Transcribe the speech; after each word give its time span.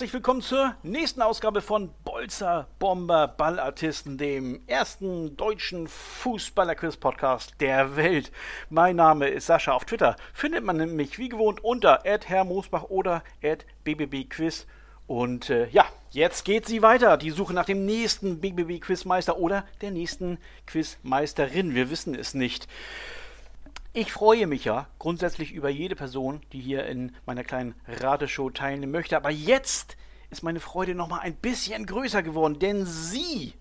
herzlich 0.00 0.14
willkommen 0.14 0.40
zur 0.40 0.74
nächsten 0.82 1.20
Ausgabe 1.20 1.60
von 1.60 1.90
Bolzer 2.04 2.68
Bomber 2.78 3.28
Ballartisten, 3.28 4.16
dem 4.16 4.62
ersten 4.66 5.36
deutschen 5.36 5.88
Fußballer-Quiz-Podcast 5.88 7.56
der 7.60 7.96
Welt. 7.96 8.32
Mein 8.70 8.96
Name 8.96 9.28
ist 9.28 9.44
Sascha. 9.44 9.72
Auf 9.72 9.84
Twitter 9.84 10.16
findet 10.32 10.64
man 10.64 10.96
mich 10.96 11.18
wie 11.18 11.28
gewohnt 11.28 11.62
unter 11.62 11.98
@herrmoosbach 12.04 12.84
oder 12.84 13.22
@bbbquiz. 13.84 14.66
Und 15.06 15.50
äh, 15.50 15.68
ja, 15.68 15.84
jetzt 16.12 16.46
geht 16.46 16.66
sie 16.66 16.80
weiter. 16.80 17.18
Die 17.18 17.30
Suche 17.30 17.52
nach 17.52 17.66
dem 17.66 17.84
nächsten 17.84 18.40
BBB-Quizmeister 18.40 19.36
oder 19.36 19.66
der 19.82 19.90
nächsten 19.90 20.38
Quizmeisterin. 20.66 21.74
Wir 21.74 21.90
wissen 21.90 22.14
es 22.14 22.32
nicht. 22.32 22.68
Ich 23.92 24.12
freue 24.12 24.46
mich 24.46 24.64
ja 24.64 24.86
grundsätzlich 25.00 25.50
über 25.50 25.68
jede 25.68 25.96
Person, 25.96 26.42
die 26.52 26.60
hier 26.60 26.86
in 26.86 27.12
meiner 27.26 27.42
kleinen 27.42 27.74
Rateshow 27.88 28.48
teilnehmen 28.48 28.92
möchte. 28.92 29.16
Aber 29.16 29.30
jetzt 29.30 29.96
ist 30.30 30.44
meine 30.44 30.60
Freude 30.60 30.94
nochmal 30.94 31.20
ein 31.22 31.34
bisschen 31.34 31.86
größer 31.86 32.22
geworden, 32.22 32.60
denn 32.60 32.86
sie, 32.86 33.54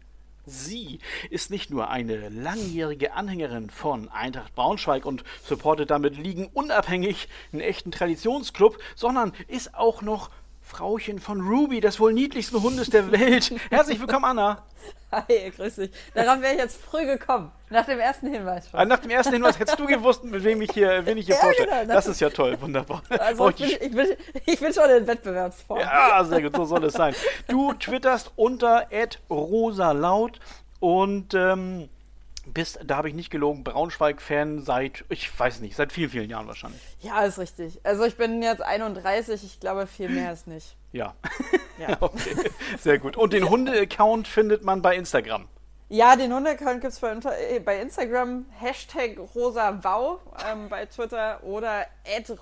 sie 0.45 0.99
ist 1.31 1.49
nicht 1.49 1.71
nur 1.71 1.89
eine 1.89 2.29
langjährige 2.29 3.13
Anhängerin 3.13 3.71
von 3.71 4.07
Eintracht 4.09 4.53
Braunschweig 4.53 5.03
und 5.03 5.23
supportet 5.43 5.89
damit 5.89 6.15
Ligen 6.15 6.45
unabhängig 6.53 7.27
einen 7.51 7.61
echten 7.61 7.89
Traditionsclub, 7.89 8.77
sondern 8.95 9.33
ist 9.47 9.73
auch 9.73 10.03
noch 10.03 10.29
Frauchen 10.69 11.19
von 11.19 11.41
Ruby, 11.41 11.81
des 11.81 11.99
wohl 11.99 12.13
niedlichsten 12.13 12.61
Hundes 12.61 12.91
der 12.91 13.11
Welt. 13.11 13.51
Herzlich 13.71 13.99
willkommen, 13.99 14.23
Anna. 14.23 14.61
Hi, 15.11 15.51
grüß 15.57 15.77
dich. 15.77 15.89
Darauf 16.13 16.39
wäre 16.41 16.53
ich 16.53 16.59
jetzt 16.59 16.79
früh 16.79 17.07
gekommen. 17.07 17.51
Nach 17.71 17.85
dem 17.85 17.99
ersten 17.99 18.27
Hinweis 18.31 18.69
schon. 18.69 18.79
Ah, 18.79 18.85
nach 18.85 18.99
dem 18.99 19.09
ersten 19.09 19.33
Hinweis 19.33 19.57
hättest 19.57 19.79
du 19.79 19.87
gewusst, 19.87 20.23
mit 20.23 20.43
wem 20.43 20.61
ich 20.61 20.71
hier, 20.71 21.03
wen 21.07 21.17
ich 21.17 21.25
hier 21.25 21.35
ja, 21.35 21.41
vorstelle. 21.41 21.81
Genau, 21.81 21.93
das 21.95 22.05
ist 22.05 22.21
ja 22.21 22.29
toll, 22.29 22.55
wunderbar. 22.61 23.01
Also 23.09 23.49
ich 23.49 23.55
bin, 23.55 23.67
ich, 23.67 23.91
bin, 23.91 24.07
ich 24.45 24.59
bin, 24.59 24.71
schon 24.71 24.89
in 24.91 25.07
Wettbewerbsform. 25.07 25.79
Ja, 25.79 26.23
sehr 26.23 26.43
gut, 26.43 26.55
so 26.55 26.65
soll 26.65 26.83
es 26.83 26.93
sein. 26.93 27.15
Du 27.47 27.73
twitterst 27.73 28.31
unter 28.35 28.87
rosalaut 29.27 30.39
und 30.79 31.33
ähm, 31.33 31.89
bist, 32.53 32.79
da 32.85 32.97
habe 32.97 33.09
ich 33.09 33.15
nicht 33.15 33.29
gelogen, 33.29 33.63
Braunschweig-Fan 33.63 34.63
seit, 34.63 35.05
ich 35.09 35.37
weiß 35.37 35.59
nicht, 35.61 35.75
seit 35.75 35.91
vielen, 35.91 36.09
vielen 36.09 36.29
Jahren 36.29 36.47
wahrscheinlich. 36.47 36.81
Ja, 37.01 37.23
ist 37.23 37.39
richtig. 37.39 37.79
Also 37.83 38.03
ich 38.03 38.17
bin 38.17 38.41
jetzt 38.41 38.61
31, 38.61 39.43
ich 39.43 39.59
glaube, 39.59 39.87
viel 39.87 40.09
mehr 40.09 40.33
ist 40.33 40.47
nicht. 40.47 40.75
Ja. 40.91 41.15
ja. 41.77 41.97
okay, 42.01 42.35
sehr 42.79 42.99
gut. 42.99 43.17
Und 43.17 43.33
den 43.33 43.49
Hunde-Account 43.49 44.27
findet 44.27 44.63
man 44.63 44.81
bei 44.81 44.95
Instagram. 44.95 45.47
Ja, 45.91 46.15
den 46.15 46.31
Hunde-Account 46.31 46.81
gibt 46.81 46.93
es 46.93 46.99
bei, 46.99 47.13
äh, 47.13 47.59
bei, 47.59 47.81
Instagram, 47.81 48.45
Hashtag 48.59 49.17
rosawau 49.33 50.19
ähm, 50.47 50.69
bei 50.69 50.85
Twitter 50.85 51.43
oder 51.43 51.87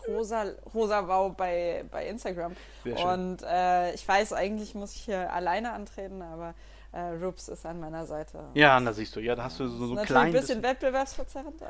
rosa, 0.06 0.48
rosawau 0.74 1.30
bei, 1.30 1.86
bei 1.90 2.08
Instagram. 2.08 2.58
Und 2.84 3.44
äh, 3.44 3.94
ich 3.94 4.06
weiß, 4.06 4.34
eigentlich 4.34 4.76
muss 4.76 4.96
ich 4.96 5.04
hier 5.04 5.32
alleine 5.32 5.72
antreten, 5.72 6.22
aber 6.22 6.56
äh, 6.92 7.00
Rups 7.24 7.48
ist 7.48 7.66
an 7.66 7.80
meiner 7.80 8.06
Seite. 8.06 8.40
Ja, 8.54 8.80
da 8.80 8.94
siehst 8.94 9.16
du, 9.16 9.20
ja, 9.20 9.36
da 9.36 9.44
hast 9.44 9.60
du 9.60 9.68
so, 9.68 9.88
so 9.88 9.96
klein. 9.96 10.28
ein 10.28 10.34
bisschen 10.34 10.64
wettbewerbsverzerrend. 10.64 11.62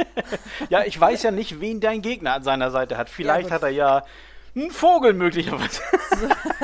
ja, 0.70 0.84
ich 0.84 0.98
weiß 1.00 1.22
ja 1.22 1.30
nicht, 1.30 1.60
wen 1.60 1.80
dein 1.80 2.02
Gegner 2.02 2.34
an 2.34 2.42
seiner 2.42 2.70
Seite 2.70 2.96
hat. 2.96 3.10
Vielleicht 3.10 3.50
ja, 3.50 3.54
hat 3.54 3.62
er 3.62 3.70
ja 3.70 4.02
einen 4.56 4.70
Vogel 4.70 5.12
möglicherweise. 5.12 5.82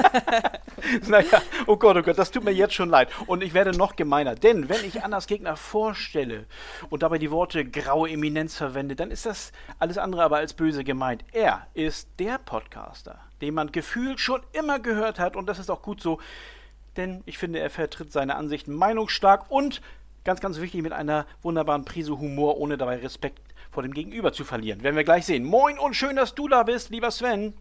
naja, 1.09 1.43
oh 1.67 1.77
Gott, 1.77 1.97
oh 1.97 2.03
Gott, 2.03 2.19
das 2.19 2.31
tut 2.31 2.43
mir 2.43 2.53
jetzt 2.53 2.75
schon 2.75 2.89
leid. 2.89 3.11
Und 3.27 3.43
ich 3.43 3.53
werde 3.53 3.73
noch 3.73 3.97
gemeiner. 3.97 4.35
Denn 4.35 4.69
wenn 4.69 4.85
ich 4.85 5.05
Annas 5.05 5.27
Gegner 5.27 5.57
vorstelle 5.57 6.47
und 6.89 7.03
dabei 7.03 7.19
die 7.19 7.31
Worte 7.31 7.65
graue 7.65 8.11
Eminenz 8.11 8.57
verwende, 8.57 8.97
dann 8.97 9.11
ist 9.11 9.27
das 9.27 9.53
alles 9.79 9.99
andere 9.99 10.23
aber 10.23 10.39
als 10.39 10.55
böse 10.55 10.85
gemeint. 10.85 11.25
Er 11.33 11.67
ist 11.75 12.09
der 12.19 12.39
Podcaster, 12.39 13.21
den 13.43 13.55
man 13.55 13.71
gefühlt 13.73 14.21
schon 14.21 14.43
immer 14.53 14.79
gehört 14.79 15.19
hat. 15.19 15.37
Und 15.37 15.47
das 15.47 15.59
ist 15.59 15.71
auch 15.71 15.83
gut 15.83 16.01
so 16.01 16.19
denn 16.97 17.23
ich 17.27 17.39
finde, 17.39 17.59
er 17.61 17.71
vertritt 17.71 18.13
seine 18.13 18.37
Ansichten 18.37 18.73
meinungsstark 18.73 19.51
und 19.51 19.81
ganz, 20.25 20.41
ganz 20.41 20.61
wichtig 20.61 20.83
mit 20.83 20.93
einer 20.93 21.27
wunderbaren 21.43 21.85
Prise 21.85 22.19
Humor, 22.19 22.59
ohne 22.59 22.77
dabei 22.77 22.97
Respekt 22.97 23.41
vor 23.71 23.83
dem 23.83 23.95
Gegenüber 23.95 24.33
zu 24.33 24.45
verlieren. 24.45 24.83
Werden 24.83 24.97
wir 24.97 25.05
gleich 25.05 25.27
sehen. 25.27 25.45
Moin 25.45 25.79
und 25.79 25.95
schön, 25.95 26.17
dass 26.17 26.35
du 26.35 26.49
da 26.49 26.63
bist, 26.63 26.91
lieber 26.91 27.11
Sven. 27.11 27.55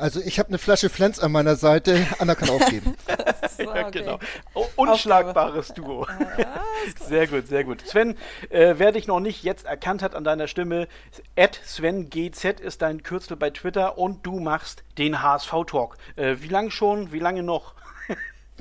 Also 0.00 0.20
ich 0.20 0.38
habe 0.38 0.48
eine 0.48 0.56
Flasche 0.56 0.88
Flens 0.88 1.20
an 1.20 1.30
meiner 1.30 1.56
Seite, 1.56 2.06
Anna 2.18 2.34
kann 2.34 2.48
aufgeben. 2.48 2.96
so, 3.50 3.68
okay. 3.68 3.74
ja, 3.74 3.90
genau. 3.90 4.18
Oh, 4.54 4.66
unschlagbares 4.76 5.74
Duo. 5.74 6.06
Ah, 6.06 6.60
sehr 7.06 7.26
gut, 7.26 7.48
sehr 7.48 7.64
gut. 7.64 7.86
Sven, 7.86 8.16
äh, 8.48 8.76
wer 8.78 8.92
dich 8.92 9.06
noch 9.06 9.20
nicht 9.20 9.42
jetzt 9.42 9.66
erkannt 9.66 10.02
hat 10.02 10.14
an 10.14 10.24
deiner 10.24 10.48
Stimme, 10.48 10.88
SvenGZ 11.36 12.60
ist 12.60 12.80
dein 12.80 13.02
Kürzel 13.02 13.36
bei 13.36 13.50
Twitter 13.50 13.98
und 13.98 14.24
du 14.24 14.40
machst 14.40 14.84
den 14.96 15.22
HSV-Talk. 15.22 15.98
Äh, 16.16 16.36
wie 16.40 16.48
lange 16.48 16.70
schon, 16.70 17.12
wie 17.12 17.18
lange 17.18 17.42
noch? 17.42 17.74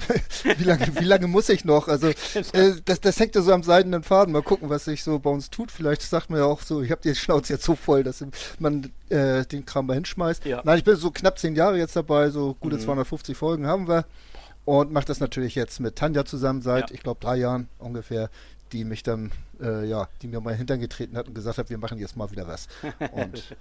wie, 0.58 0.64
lange, 0.64 0.88
wie 1.00 1.06
lange 1.06 1.28
muss 1.28 1.50
ich 1.50 1.66
noch? 1.66 1.88
Also 1.88 2.08
äh, 2.54 2.74
das, 2.86 3.02
das 3.02 3.20
hängt 3.20 3.36
ja 3.36 3.42
so 3.42 3.52
am 3.54 3.64
seidenen 3.64 4.04
Faden. 4.04 4.34
Mal 4.34 4.42
gucken, 4.42 4.70
was 4.70 4.86
sich 4.86 5.04
so 5.04 5.20
bei 5.20 5.30
uns 5.30 5.50
tut. 5.50 5.72
Vielleicht 5.72 6.02
sagt 6.02 6.30
man 6.30 6.40
ja 6.40 6.46
auch 6.46 6.62
so, 6.62 6.82
ich 6.82 6.92
habe 6.92 7.02
die 7.02 7.16
Schnauze 7.16 7.54
jetzt 7.54 7.66
so 7.66 7.76
voll, 7.76 8.04
dass 8.04 8.24
man 8.60 8.92
äh, 9.10 9.46
den 9.46 9.66
Kram 9.66 9.88
mal 9.88 9.94
hinschmeißt. 9.94 10.46
Ja. 10.46 10.62
Nein, 10.64 10.78
ich 10.78 10.84
bin 10.84 10.96
so 10.96 11.12
knapp 11.12 11.40
zehn 11.40 11.56
Jahre 11.56 11.78
jetzt 11.78 11.96
dabei, 11.96 12.30
so 12.30 12.56
gute 12.60 12.78
mhm. 12.78 12.82
250 12.82 13.38
Folgen 13.38 13.68
haben 13.68 13.88
wir. 13.88 14.06
Und 14.66 14.92
mache 14.92 15.06
das 15.06 15.20
natürlich 15.20 15.56
jetzt 15.56 15.80
mit 15.80 15.96
Tanja 15.96 16.26
zusammen 16.26 16.62
seit, 16.62 16.90
ja. 16.90 16.96
ich 16.96 17.02
glaube, 17.02 17.20
drei 17.20 17.38
Jahren 17.38 17.70
ungefähr, 17.80 18.30
die 18.72 18.84
mich 18.84 19.02
dann 19.02 19.32
äh, 19.62 19.86
ja, 19.86 20.08
die 20.22 20.28
mir 20.28 20.40
mal 20.42 20.56
Hintern 20.56 20.80
getreten 20.80 21.18
hat 21.18 21.28
und 21.28 21.34
gesagt 21.34 21.58
hat, 21.58 21.70
wir 21.70 21.78
machen 21.78 21.98
jetzt 21.98 22.16
mal 22.16 22.30
wieder 22.32 22.48
was. 22.48 22.68
Und 23.12 23.56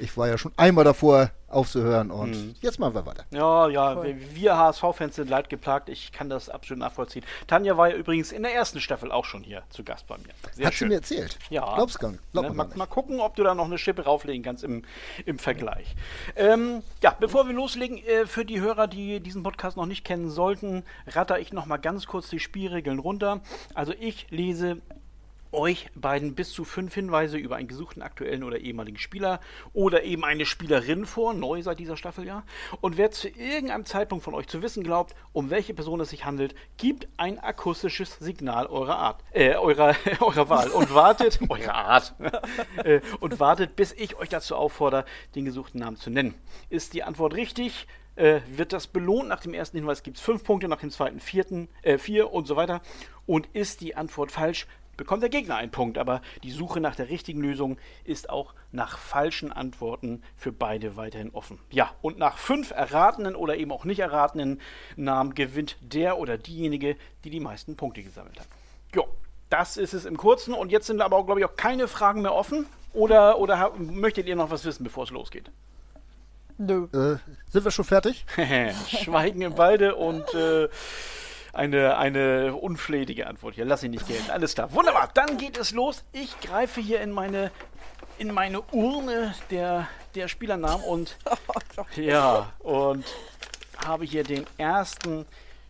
ich 0.00 0.16
war 0.16 0.28
ja 0.28 0.38
schon 0.38 0.52
einmal 0.56 0.84
davor 0.84 1.30
aufzuhören 1.54 2.10
und 2.10 2.30
mhm. 2.30 2.54
jetzt 2.60 2.78
machen 2.78 2.94
wir 2.94 3.06
weiter. 3.06 3.24
Ja, 3.30 3.68
ja, 3.68 3.94
Voll. 3.94 4.16
wir 4.32 4.58
HSV-Fans 4.58 5.16
sind 5.16 5.30
leid 5.30 5.48
geplagt. 5.48 5.88
Ich 5.88 6.12
kann 6.12 6.28
das 6.28 6.48
absolut 6.48 6.80
nachvollziehen. 6.80 7.24
Tanja 7.46 7.76
war 7.76 7.90
ja 7.90 7.96
übrigens 7.96 8.32
in 8.32 8.42
der 8.42 8.52
ersten 8.52 8.80
Staffel 8.80 9.12
auch 9.12 9.24
schon 9.24 9.42
hier 9.42 9.62
zu 9.70 9.84
Gast 9.84 10.06
bei 10.06 10.18
mir. 10.18 10.24
Sehr 10.52 10.66
hat 10.66 10.74
schön. 10.74 10.88
sie 10.88 10.90
mir 10.90 10.96
erzählt? 10.96 11.38
Ja. 11.50 11.74
Glaub's 11.74 11.98
gar 11.98 12.10
nicht. 12.10 12.22
Glaub 12.32 12.48
ne, 12.48 12.54
mal, 12.54 12.68
mal, 12.74 12.86
gucken, 12.86 13.20
ob 13.20 13.36
du 13.36 13.44
da 13.44 13.54
noch 13.54 13.66
eine 13.66 13.78
Schippe 13.78 14.02
rauflegen 14.02 14.42
kannst 14.42 14.64
im, 14.64 14.82
im 15.26 15.38
Vergleich. 15.38 15.94
Ähm, 16.36 16.82
ja, 17.02 17.16
bevor 17.18 17.46
wir 17.46 17.54
loslegen, 17.54 17.98
äh, 17.98 18.26
für 18.26 18.44
die 18.44 18.60
Hörer, 18.60 18.88
die 18.88 19.20
diesen 19.20 19.42
Podcast 19.42 19.76
noch 19.76 19.86
nicht 19.86 20.04
kennen 20.04 20.30
sollten, 20.30 20.82
ratter 21.06 21.38
ich 21.38 21.52
noch 21.52 21.66
mal 21.66 21.76
ganz 21.76 22.06
kurz 22.06 22.28
die 22.28 22.40
Spielregeln 22.40 22.98
runter. 22.98 23.40
Also 23.74 23.92
ich 23.98 24.26
lese 24.30 24.78
euch 25.54 25.88
beiden 25.94 26.34
bis 26.34 26.52
zu 26.52 26.64
fünf 26.64 26.94
Hinweise 26.94 27.38
über 27.38 27.56
einen 27.56 27.68
gesuchten 27.68 28.02
aktuellen 28.02 28.42
oder 28.42 28.58
ehemaligen 28.58 28.98
Spieler 28.98 29.40
oder 29.72 30.02
eben 30.02 30.24
eine 30.24 30.46
Spielerin 30.46 31.06
vor, 31.06 31.34
neu 31.34 31.62
seit 31.62 31.78
dieser 31.78 31.96
Staffel 31.96 32.26
ja. 32.26 32.42
Und 32.80 32.96
wer 32.96 33.10
zu 33.10 33.28
irgendeinem 33.28 33.84
Zeitpunkt 33.84 34.24
von 34.24 34.34
euch 34.34 34.48
zu 34.48 34.62
wissen 34.62 34.82
glaubt, 34.82 35.14
um 35.32 35.50
welche 35.50 35.74
Person 35.74 36.00
es 36.00 36.10
sich 36.10 36.24
handelt, 36.24 36.54
gibt 36.76 37.08
ein 37.16 37.38
akustisches 37.38 38.18
Signal 38.18 38.66
eurer 38.66 38.98
Art, 38.98 39.24
äh, 39.32 39.54
eurer, 39.54 39.94
eurer 40.20 40.48
Wahl 40.48 40.68
und 40.70 40.94
wartet, 40.94 41.38
eurer 41.48 41.74
Art, 41.74 42.14
äh, 42.84 43.00
und 43.20 43.40
wartet, 43.40 43.76
bis 43.76 43.92
ich 43.92 44.16
euch 44.16 44.28
dazu 44.28 44.56
auffordere, 44.56 45.04
den 45.34 45.44
gesuchten 45.44 45.80
Namen 45.80 45.96
zu 45.96 46.10
nennen. 46.10 46.34
Ist 46.70 46.94
die 46.94 47.02
Antwort 47.02 47.34
richtig? 47.34 47.86
Äh, 48.16 48.40
wird 48.46 48.72
das 48.72 48.86
belohnt. 48.86 49.28
Nach 49.28 49.40
dem 49.40 49.54
ersten 49.54 49.76
Hinweis 49.76 50.02
gibt 50.04 50.18
es 50.18 50.22
fünf 50.22 50.44
Punkte, 50.44 50.68
nach 50.68 50.80
dem 50.80 50.90
zweiten 50.90 51.18
vierten, 51.18 51.68
äh, 51.82 51.98
vier 51.98 52.32
und 52.32 52.46
so 52.46 52.54
weiter. 52.54 52.80
Und 53.26 53.48
ist 53.54 53.80
die 53.80 53.96
Antwort 53.96 54.30
falsch, 54.30 54.66
bekommt 54.96 55.22
der 55.22 55.30
Gegner 55.30 55.56
einen 55.56 55.70
Punkt, 55.70 55.98
aber 55.98 56.22
die 56.42 56.50
Suche 56.50 56.80
nach 56.80 56.96
der 56.96 57.08
richtigen 57.08 57.40
Lösung 57.40 57.78
ist 58.04 58.30
auch 58.30 58.54
nach 58.72 58.98
falschen 58.98 59.52
Antworten 59.52 60.22
für 60.36 60.52
beide 60.52 60.96
weiterhin 60.96 61.30
offen. 61.30 61.58
Ja, 61.70 61.92
und 62.02 62.18
nach 62.18 62.38
fünf 62.38 62.70
erratenen 62.70 63.36
oder 63.36 63.56
eben 63.56 63.72
auch 63.72 63.84
nicht 63.84 64.00
erratenen 64.00 64.60
Namen 64.96 65.34
gewinnt 65.34 65.76
der 65.80 66.18
oder 66.18 66.38
diejenige, 66.38 66.96
die 67.24 67.30
die 67.30 67.40
meisten 67.40 67.76
Punkte 67.76 68.02
gesammelt 68.02 68.38
hat. 68.40 68.48
Jo, 68.94 69.06
das 69.50 69.76
ist 69.76 69.92
es 69.92 70.04
im 70.04 70.16
Kurzen 70.16 70.54
und 70.54 70.72
jetzt 70.72 70.86
sind 70.86 71.00
aber 71.00 71.16
auch, 71.16 71.26
glaube 71.26 71.40
ich, 71.40 71.46
auch 71.46 71.56
keine 71.56 71.88
Fragen 71.88 72.22
mehr 72.22 72.34
offen. 72.34 72.66
Oder, 72.92 73.38
oder 73.38 73.72
möchtet 73.76 74.26
ihr 74.26 74.36
noch 74.36 74.50
was 74.50 74.64
wissen, 74.64 74.84
bevor 74.84 75.04
es 75.04 75.10
losgeht? 75.10 75.50
Nö. 76.58 76.86
Äh, 76.92 77.18
sind 77.50 77.64
wir 77.64 77.70
schon 77.72 77.84
fertig? 77.84 78.24
Schweigen 78.88 79.42
im 79.42 79.58
Walde 79.58 79.96
und 79.96 80.32
äh, 80.34 80.68
eine, 81.54 81.96
eine 81.96 82.54
unflätige 82.54 83.26
Antwort 83.26 83.54
hier. 83.54 83.64
Lass 83.64 83.82
ihn 83.82 83.92
nicht 83.92 84.06
gelten. 84.06 84.30
Alles 84.30 84.54
klar. 84.54 84.72
Wunderbar. 84.72 85.10
Dann 85.14 85.38
geht 85.38 85.56
es 85.56 85.70
los. 85.70 86.04
Ich 86.12 86.40
greife 86.40 86.80
hier 86.80 87.00
in 87.00 87.12
meine, 87.12 87.50
in 88.18 88.32
meine 88.32 88.60
Urne 88.72 89.34
der, 89.50 89.88
der 90.14 90.28
Spielernamen 90.28 90.84
und 90.84 91.16
ja, 91.96 92.52
und 92.60 93.04
habe 93.84 94.04
hier 94.04 94.24
den 94.24 94.46
ersten 94.58 95.26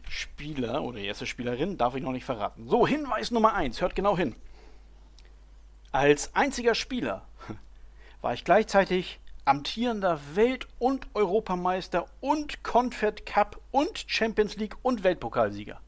Spieler 0.08 0.82
oder 0.82 0.98
die 0.98 1.06
erste 1.06 1.26
Spielerin, 1.26 1.76
darf 1.76 1.94
ich 1.94 2.02
noch 2.02 2.12
nicht 2.12 2.24
verraten. 2.24 2.68
So, 2.68 2.86
Hinweis 2.86 3.30
Nummer 3.30 3.54
1, 3.54 3.80
hört 3.80 3.94
genau 3.94 4.16
hin. 4.16 4.34
Als 5.92 6.34
einziger 6.34 6.74
Spieler 6.74 7.26
war 8.20 8.34
ich 8.34 8.44
gleichzeitig 8.44 9.20
amtierender 9.44 10.20
Welt- 10.34 10.68
und 10.78 11.06
Europameister 11.14 12.06
und 12.20 12.62
Confed 12.62 13.26
Cup 13.26 13.60
und 13.70 14.04
Champions 14.06 14.56
League 14.56 14.76
und 14.82 15.04
Weltpokalsieger. 15.04 15.80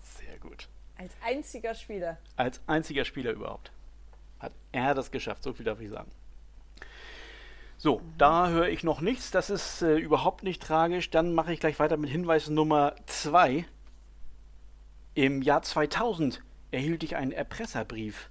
Sehr 0.00 0.38
gut. 0.38 0.68
Als 0.96 1.12
einziger 1.24 1.74
Spieler. 1.74 2.18
Als 2.36 2.60
einziger 2.66 3.04
Spieler 3.04 3.32
überhaupt. 3.32 3.70
Hat 4.40 4.52
er 4.72 4.94
das 4.94 5.10
geschafft, 5.10 5.42
so 5.42 5.52
viel 5.52 5.64
darf 5.64 5.80
ich 5.80 5.90
sagen. 5.90 6.10
So, 7.76 8.00
mhm. 8.00 8.14
da 8.18 8.48
höre 8.48 8.68
ich 8.68 8.82
noch 8.82 9.00
nichts. 9.00 9.30
Das 9.30 9.50
ist 9.50 9.82
äh, 9.82 9.96
überhaupt 9.96 10.42
nicht 10.42 10.60
tragisch. 10.60 11.10
Dann 11.10 11.32
mache 11.34 11.52
ich 11.52 11.60
gleich 11.60 11.78
weiter 11.78 11.96
mit 11.96 12.10
Hinweis 12.10 12.48
Nummer 12.48 12.94
2. 13.06 13.64
Im 15.14 15.42
Jahr 15.42 15.62
2000 15.62 16.42
erhielt 16.70 17.02
ich 17.02 17.16
einen 17.16 17.32
Erpresserbrief. 17.32 18.30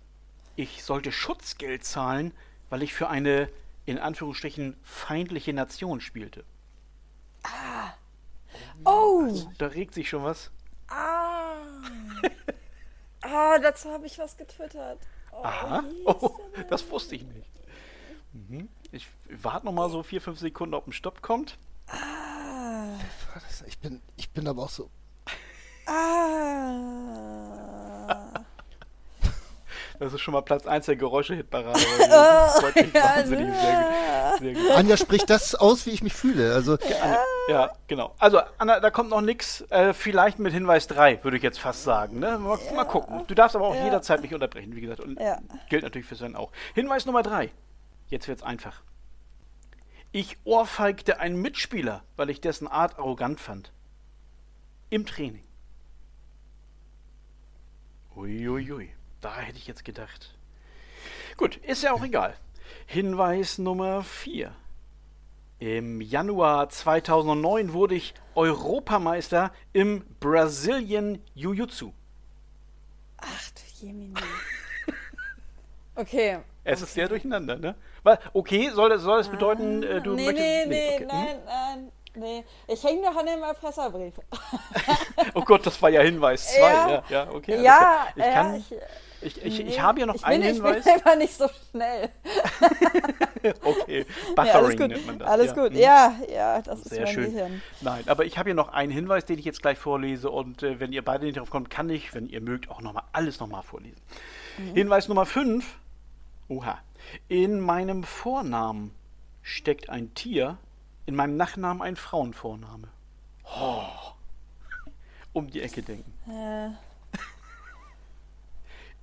Ich 0.56 0.84
sollte 0.84 1.12
Schutzgeld 1.12 1.84
zahlen, 1.86 2.34
weil 2.70 2.84
ich 2.84 2.94
für 2.94 3.10
eine 3.10 3.50
in 3.86 3.98
Anführungsstrichen 3.98 4.78
feindliche 4.84 5.54
Nation 5.54 6.02
spielte. 6.02 6.44
Ah. 7.44 7.94
Oh! 8.84 9.24
Also, 9.24 9.52
da 9.58 9.68
regt 9.68 9.94
sich 9.94 10.10
schon 10.10 10.24
was. 10.24 10.52
Ah! 10.90 11.56
ah, 13.22 13.60
dazu 13.60 13.90
habe 13.92 14.06
ich 14.06 14.18
was 14.20 14.36
getwittert. 14.36 15.00
Oh, 15.32 15.44
Aha. 15.44 15.84
Oh, 16.06 16.40
das 16.70 16.90
wusste 16.90 17.16
ich 17.16 17.24
nicht. 17.24 17.50
Mhm. 18.34 18.70
Ich 18.92 19.08
warte 19.30 19.66
noch 19.66 19.74
mal 19.74 19.90
so 19.90 20.04
vier, 20.04 20.22
fünf 20.22 20.40
Sekunden, 20.40 20.76
ob 20.76 20.88
ein 20.88 20.94
Stopp 20.94 21.22
kommt. 21.22 21.58
Ah. 21.88 22.98
Ich 23.68 23.80
bin, 23.80 24.02
ich 24.16 24.30
bin 24.32 24.48
aber 24.48 24.64
auch 24.64 24.70
so. 24.70 24.90
Das 30.00 30.14
ist 30.14 30.22
schon 30.22 30.34
mal 30.34 30.42
Platz 30.42 30.68
1 30.68 30.86
der 30.86 30.96
Geräusche-Hitparade. 30.96 31.80
oh, 32.00 32.08
ja, 32.94 33.26
sehr, 33.26 34.36
sehr 34.40 34.78
Anja 34.78 34.96
spricht 34.96 35.30
das 35.30 35.56
aus, 35.56 35.86
wie 35.86 35.92
ich 35.92 36.04
mich 36.04 36.14
fühle. 36.14 36.54
Also, 36.54 36.78
ja, 36.88 37.18
ja 37.50 37.72
genau. 37.88 38.14
Also, 38.20 38.42
Anna, 38.60 38.80
da 38.80 38.92
kommt 38.92 39.10
noch 39.10 39.22
nichts. 39.22 39.62
Äh, 39.70 39.94
vielleicht 39.94 40.38
mit 40.38 40.54
Hinweis 40.54 40.88
3, 40.88 41.24
würde 41.24 41.38
ich 41.38 41.44
jetzt 41.44 41.60
fast 41.60 41.84
sagen. 41.84 42.20
Ne? 42.20 42.38
Mal, 42.38 42.60
ja. 42.64 42.74
mal, 42.74 42.86
gucken. 42.86 43.24
Du 43.28 43.34
darfst 43.34 43.56
aber 43.56 43.68
auch 43.68 43.76
jederzeit 43.76 44.22
mich 44.22 44.34
unterbrechen, 44.34 44.76
wie 44.76 44.82
gesagt. 44.82 45.00
Und 45.00 45.20
gilt 45.70 45.84
natürlich 45.84 46.08
für 46.08 46.16
Sven 46.16 46.36
auch. 46.36 46.52
Hinweis 46.76 47.06
Nummer 47.06 47.24
3. 47.24 47.52
Jetzt 48.10 48.28
wird's 48.28 48.44
einfach. 48.44 48.82
Ich 50.12 50.38
ohrfeigte 50.46 51.20
einen 51.20 51.42
Mitspieler, 51.42 52.04
weil 52.16 52.30
ich 52.30 52.40
dessen 52.40 52.68
Art 52.68 53.00
arrogant 53.00 53.40
fand. 53.40 53.72
Im 54.90 55.06
Training. 55.06 55.44
Uiuiui. 58.16 58.64
Ui, 58.64 58.72
ui. 58.72 58.97
Da 59.28 59.42
hätte 59.42 59.58
ich 59.58 59.68
jetzt 59.68 59.84
gedacht. 59.84 60.34
Gut, 61.36 61.58
ist 61.58 61.84
ja 61.84 61.92
auch 61.92 62.02
egal. 62.02 62.38
Hinweis 62.86 63.58
Nummer 63.58 64.02
4. 64.06 64.56
Im 65.60 66.00
Januar 66.00 66.70
2009 66.70 67.74
wurde 67.74 67.96
ich 67.96 68.14
Europameister 68.36 69.52
im 69.74 70.06
Brazilian 70.22 71.22
Jiu-Jitsu. 71.36 71.92
Ach 73.18 73.52
du 73.52 73.86
Jemini. 73.86 74.14
Okay. 75.96 76.38
Es 76.64 76.82
ist 76.82 76.94
sehr 76.94 77.10
durcheinander, 77.10 77.58
ne? 77.58 77.76
Okay, 78.32 78.70
soll 78.70 78.92
das, 78.92 79.02
soll 79.02 79.18
das 79.18 79.30
bedeuten, 79.30 79.82
äh, 79.82 80.00
du 80.00 80.14
nee, 80.14 80.26
möchtest... 80.28 80.48
Nee, 80.48 80.66
nee, 80.68 80.96
okay. 80.96 81.06
nein, 81.06 81.28
hm? 81.28 81.46
nein, 81.46 81.92
nee. 82.14 82.44
Ich 82.68 82.84
hänge 82.84 83.02
doch 83.02 83.16
an 83.16 83.26
dem 83.26 83.42
Erpresserbrief. 83.42 84.14
oh 85.34 85.42
Gott, 85.42 85.66
das 85.66 85.82
war 85.82 85.90
ja 85.90 86.02
Hinweis 86.02 86.54
2. 86.54 86.60
Ja, 86.62 86.90
ja, 86.90 87.04
ja, 87.10 87.32
okay. 87.32 87.62
Ja, 87.64 88.08
ich 88.16 88.24
kann... 88.24 88.54
Ja, 88.54 88.58
ich, 88.58 88.76
ich, 89.22 89.44
ich, 89.44 89.60
ich 89.60 89.82
habe 89.82 90.00
ja 90.00 90.06
noch 90.06 90.22
einen 90.24 90.44
bin, 90.44 90.54
Hinweis. 90.54 90.78
Ich 90.78 90.84
bin 90.84 90.94
einfach 90.94 91.18
nicht 91.18 91.34
so 91.34 91.50
schnell. 91.72 92.10
okay, 93.64 94.06
Buffering 94.36 94.80
ja, 94.80 94.88
nennt 94.88 95.08
man 95.08 95.20
das. 95.20 95.28
Alles 95.28 95.48
ja. 95.48 95.54
gut, 95.54 95.74
ja, 95.74 96.16
ja, 96.32 96.62
das 96.62 96.84
Sehr 96.84 97.04
ist 97.04 97.10
schön. 97.12 97.32
Gehirn. 97.32 97.62
Nein, 97.82 98.04
aber 98.08 98.26
ich 98.26 98.38
habe 98.38 98.50
hier 98.50 98.56
noch 98.56 98.70
einen 98.70 98.92
Hinweis, 98.92 99.26
den 99.26 99.40
ich 99.40 99.46
jetzt 99.46 99.62
gleich 99.62 99.78
vorlese 99.78 100.30
und 100.30 100.62
äh, 100.64 100.80
wenn 100.80 100.94
ihr 100.94 101.04
beide 101.04 101.26
nicht 101.26 101.38
drauf 101.38 101.50
kommt, 101.50 101.70
kann 101.70 101.90
ich, 101.90 102.14
wenn 102.14 102.28
ihr 102.28 102.42
mögt, 102.42 102.70
auch 102.70 102.82
nochmal 102.82 103.04
alles 103.12 103.40
nochmal 103.40 103.64
vorlesen. 103.64 104.02
Mhm. 104.58 104.74
Hinweis 104.76 105.08
Nummer 105.08 105.26
5. 105.26 105.66
Oha. 106.50 106.80
In 107.28 107.60
meinem 107.60 108.04
Vornamen 108.04 108.92
steckt 109.42 109.90
ein 109.90 110.14
Tier, 110.14 110.58
in 111.06 111.16
meinem 111.16 111.38
Nachnamen 111.38 111.82
ein 111.82 111.96
Frauenvorname. 111.96 112.90
Oh. 113.60 113.82
Um 115.34 115.50
die 115.50 115.62
Ecke 115.62 115.82
denken. 115.82 116.14
Äh. 116.30 116.87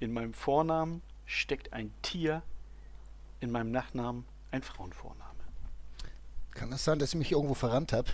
In 0.04 0.12
meinem 0.12 0.34
Vornamen 0.34 1.00
steckt 1.24 1.72
ein 1.72 1.90
Tier, 2.02 2.42
in 3.40 3.50
meinem 3.50 3.70
Nachnamen 3.70 4.26
ein 4.50 4.60
Frauenvorname. 4.60 5.30
Kann 6.50 6.70
das 6.70 6.84
sein, 6.84 6.98
dass 6.98 7.14
ich 7.14 7.18
mich 7.18 7.32
irgendwo 7.32 7.54
verrannt 7.54 7.94
habe? 7.94 8.10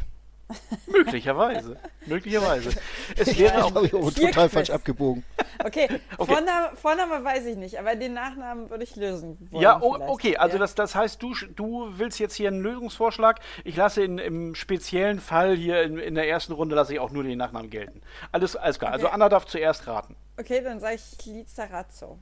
Möglicherweise. 0.86 1.76
Möglicherweise. 2.06 2.70
Es 3.16 3.38
wäre 3.38 3.64
auch 3.64 3.82
ich 3.82 3.90
total 3.90 4.48
falsch 4.48 4.70
abgebogen. 4.70 5.24
Okay, 5.64 5.88
okay. 6.16 6.32
Vorname, 6.32 6.76
Vorname, 6.76 7.24
weiß 7.24 7.46
ich 7.46 7.56
nicht, 7.56 7.78
aber 7.78 7.94
den 7.94 8.14
Nachnamen 8.14 8.70
würde 8.70 8.84
ich 8.84 8.96
lösen. 8.96 9.36
Wollen 9.50 9.62
ja, 9.62 9.80
oh, 9.80 9.96
okay, 10.06 10.36
also 10.36 10.56
ja. 10.56 10.60
Das, 10.60 10.74
das 10.74 10.94
heißt, 10.94 11.22
du, 11.22 11.34
du 11.54 11.88
willst 11.96 12.18
jetzt 12.18 12.34
hier 12.34 12.48
einen 12.48 12.62
Lösungsvorschlag. 12.62 13.40
Ich 13.64 13.76
lasse 13.76 14.02
in, 14.02 14.18
im 14.18 14.54
speziellen 14.54 15.20
Fall 15.20 15.56
hier 15.56 15.82
in, 15.82 15.98
in 15.98 16.14
der 16.14 16.28
ersten 16.28 16.52
Runde 16.52 16.74
lasse 16.74 16.94
ich 16.94 17.00
auch 17.00 17.10
nur 17.10 17.22
den 17.22 17.38
Nachnamen 17.38 17.70
gelten. 17.70 18.00
Alles, 18.32 18.56
alles 18.56 18.78
klar. 18.78 18.92
Also 18.92 19.06
okay. 19.06 19.12
Also 19.12 19.22
Anna 19.22 19.28
darf 19.28 19.46
zuerst 19.46 19.86
raten. 19.86 20.16
Okay, 20.38 20.62
dann 20.62 20.80
sage 20.80 20.96
ich 20.96 21.26
Lizarazzo. 21.26 22.18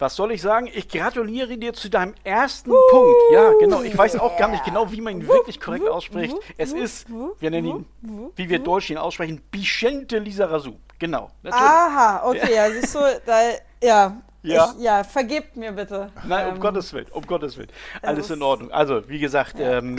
Was 0.00 0.16
soll 0.16 0.32
ich 0.32 0.40
sagen? 0.40 0.66
Ich 0.72 0.88
gratuliere 0.88 1.58
dir 1.58 1.74
zu 1.74 1.90
deinem 1.90 2.14
ersten 2.24 2.70
uh, 2.70 2.76
Punkt. 2.90 3.16
Ja, 3.32 3.52
genau. 3.60 3.82
Ich 3.82 3.96
weiß 3.96 4.18
auch 4.18 4.36
gar 4.38 4.48
nicht 4.48 4.64
genau, 4.64 4.90
wie 4.90 5.00
man 5.02 5.20
ihn 5.20 5.28
wirklich 5.28 5.60
korrekt 5.60 5.86
ausspricht. 5.86 6.34
Es 6.56 6.72
ist, 6.72 7.06
wir 7.38 7.50
nennen 7.50 7.66
ihn, 8.02 8.30
wie 8.34 8.48
wir 8.48 8.60
Deutsch 8.60 8.88
ihn 8.88 8.96
aussprechen, 8.96 9.42
Bichente 9.50 10.18
Lizarazu. 10.18 10.80
Genau. 10.98 11.30
Natürlich. 11.42 11.66
Aha, 11.66 12.22
okay, 12.24 12.54
ja, 12.54 12.70
siehst 12.70 12.94
du, 12.94 13.00
da, 13.26 13.40
ja. 13.82 14.16
Ja. 14.42 14.72
Ich, 14.74 14.82
ja, 14.82 15.04
vergebt 15.04 15.54
mir 15.56 15.72
bitte. 15.72 16.10
Nein, 16.26 16.48
um 16.48 16.54
ähm, 16.54 16.60
Gottes 16.60 16.94
Willen, 16.94 17.06
um 17.10 17.26
Gottes 17.26 17.58
Willen. 17.58 17.68
Alles 18.00 18.30
in 18.30 18.40
Ordnung. 18.40 18.70
Also, 18.70 19.06
wie 19.06 19.18
gesagt, 19.18 19.58
ja. 19.58 19.78
Ähm, 19.78 19.98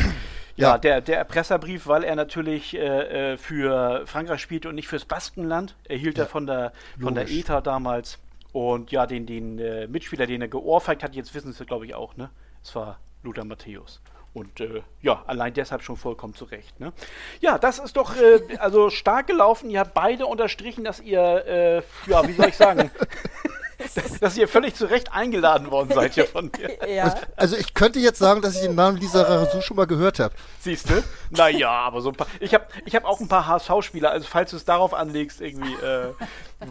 ja, 0.55 0.79
der, 0.79 1.01
der 1.01 1.19
Erpresserbrief, 1.19 1.85
weil 1.85 2.03
er 2.03 2.15
natürlich 2.15 2.75
äh, 2.75 3.33
äh, 3.33 3.37
für 3.37 4.03
Frankreich 4.07 4.41
spielte 4.41 4.69
und 4.69 4.75
nicht 4.75 4.87
fürs 4.87 5.05
Baskenland, 5.05 5.75
erhielt 5.87 6.17
ja. 6.17 6.23
er 6.23 6.27
von 6.27 6.47
der, 6.47 6.73
von 6.99 7.13
der 7.13 7.29
ETA 7.29 7.61
damals. 7.61 8.17
Und 8.53 8.91
ja, 8.91 9.05
den, 9.05 9.25
den 9.25 9.59
äh, 9.59 9.87
Mitspieler, 9.87 10.27
den 10.27 10.41
er 10.41 10.47
geohrfeigt 10.47 11.03
hat, 11.03 11.15
jetzt 11.15 11.33
wissen 11.33 11.53
Sie, 11.53 11.65
glaube 11.65 11.85
ich, 11.85 11.95
auch, 11.95 12.17
ne? 12.17 12.29
Es 12.63 12.75
war 12.75 12.99
Lothar 13.23 13.45
Matthäus. 13.45 14.01
Und 14.33 14.61
äh, 14.61 14.81
ja, 15.01 15.23
allein 15.27 15.53
deshalb 15.53 15.81
schon 15.83 15.97
vollkommen 15.97 16.33
zurecht. 16.33 16.79
Ne? 16.79 16.93
Ja, 17.41 17.57
das 17.57 17.79
ist 17.79 17.97
doch 17.97 18.15
äh, 18.15 18.57
also 18.59 18.89
stark 18.89 19.27
gelaufen. 19.27 19.69
Ihr 19.69 19.81
habt 19.81 19.93
beide 19.93 20.25
unterstrichen, 20.25 20.85
dass 20.85 21.01
ihr, 21.01 21.45
äh, 21.45 21.81
ja, 22.09 22.25
wie 22.25 22.33
soll 22.33 22.47
ich 22.47 22.55
sagen, 22.55 22.89
dass, 23.95 24.19
dass, 24.19 24.37
ihr 24.37 24.47
völlig 24.47 24.75
zu 24.75 24.85
Recht 24.85 25.13
eingeladen 25.13 25.71
worden 25.71 25.91
seid 25.93 26.13
hier 26.13 26.25
von 26.25 26.51
mir. 26.57 26.71
Ja. 26.91 27.15
Also 27.35 27.55
ich 27.55 27.73
könnte 27.73 27.99
jetzt 27.99 28.19
sagen, 28.19 28.41
dass 28.41 28.55
ich 28.55 28.61
den 28.61 28.75
Namen 28.75 28.97
Lisa 28.97 29.21
Rarasu 29.21 29.61
schon 29.61 29.77
mal 29.77 29.87
gehört 29.87 30.19
habe. 30.19 30.33
Siehst 30.59 30.89
du? 30.89 31.03
Naja, 31.29 31.71
aber 31.71 32.01
so 32.01 32.09
ein 32.09 32.15
paar. 32.15 32.27
Ich 32.39 32.53
habe 32.53 32.65
ich 32.85 32.95
hab 32.95 33.05
auch 33.05 33.19
ein 33.19 33.27
paar 33.27 33.47
HSV-Spieler, 33.47 34.11
also 34.11 34.27
falls 34.29 34.51
du 34.51 34.57
es 34.57 34.65
darauf 34.65 34.93
anlegst, 34.93 35.41
irgendwie, 35.41 35.73
äh, 35.75 36.13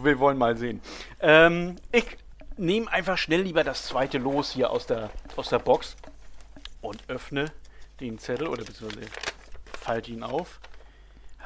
wir 0.01 0.19
wollen 0.19 0.37
mal 0.37 0.57
sehen. 0.57 0.81
Ähm, 1.21 1.77
ich 1.91 2.05
nehme 2.57 2.91
einfach 2.91 3.17
schnell 3.17 3.41
lieber 3.41 3.63
das 3.63 3.85
zweite 3.85 4.17
Los 4.17 4.51
hier 4.51 4.69
aus 4.69 4.85
der, 4.85 5.09
aus 5.35 5.49
der 5.49 5.59
Box 5.59 5.95
und 6.81 6.97
öffne 7.07 7.45
den 7.99 8.19
Zettel 8.19 8.47
oder 8.47 8.63
beziehungsweise 8.63 9.07
falte 9.79 10.11
ihn 10.11 10.23
auf. 10.23 10.59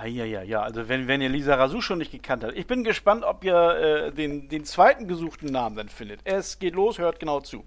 Ja, 0.04 0.26
ja, 0.26 0.44
ja, 0.44 0.62
also 0.62 0.90
wenn, 0.90 1.08
wenn 1.08 1.22
ihr 1.22 1.30
Lisa 1.30 1.56
Rasu 1.56 1.82
schon 1.82 2.00
nicht 2.00 2.12
gekannt 2.12 2.44
habt. 2.44 2.56
Ich 2.56 2.68
bin 2.68 2.84
gespannt, 2.84 3.24
ob 3.24 3.44
ihr 3.44 3.56
äh, 3.56 4.12
den, 4.12 4.50
den 4.50 4.66
zweiten 4.66 5.08
gesuchten 5.08 5.52
Namen 5.52 5.78
dann 5.78 5.90
findet. 5.90 6.20
Es 6.26 6.60
geht 6.60 6.76
los, 6.76 6.98
hört 6.98 7.20
genau 7.20 7.40
zu. 7.40 7.64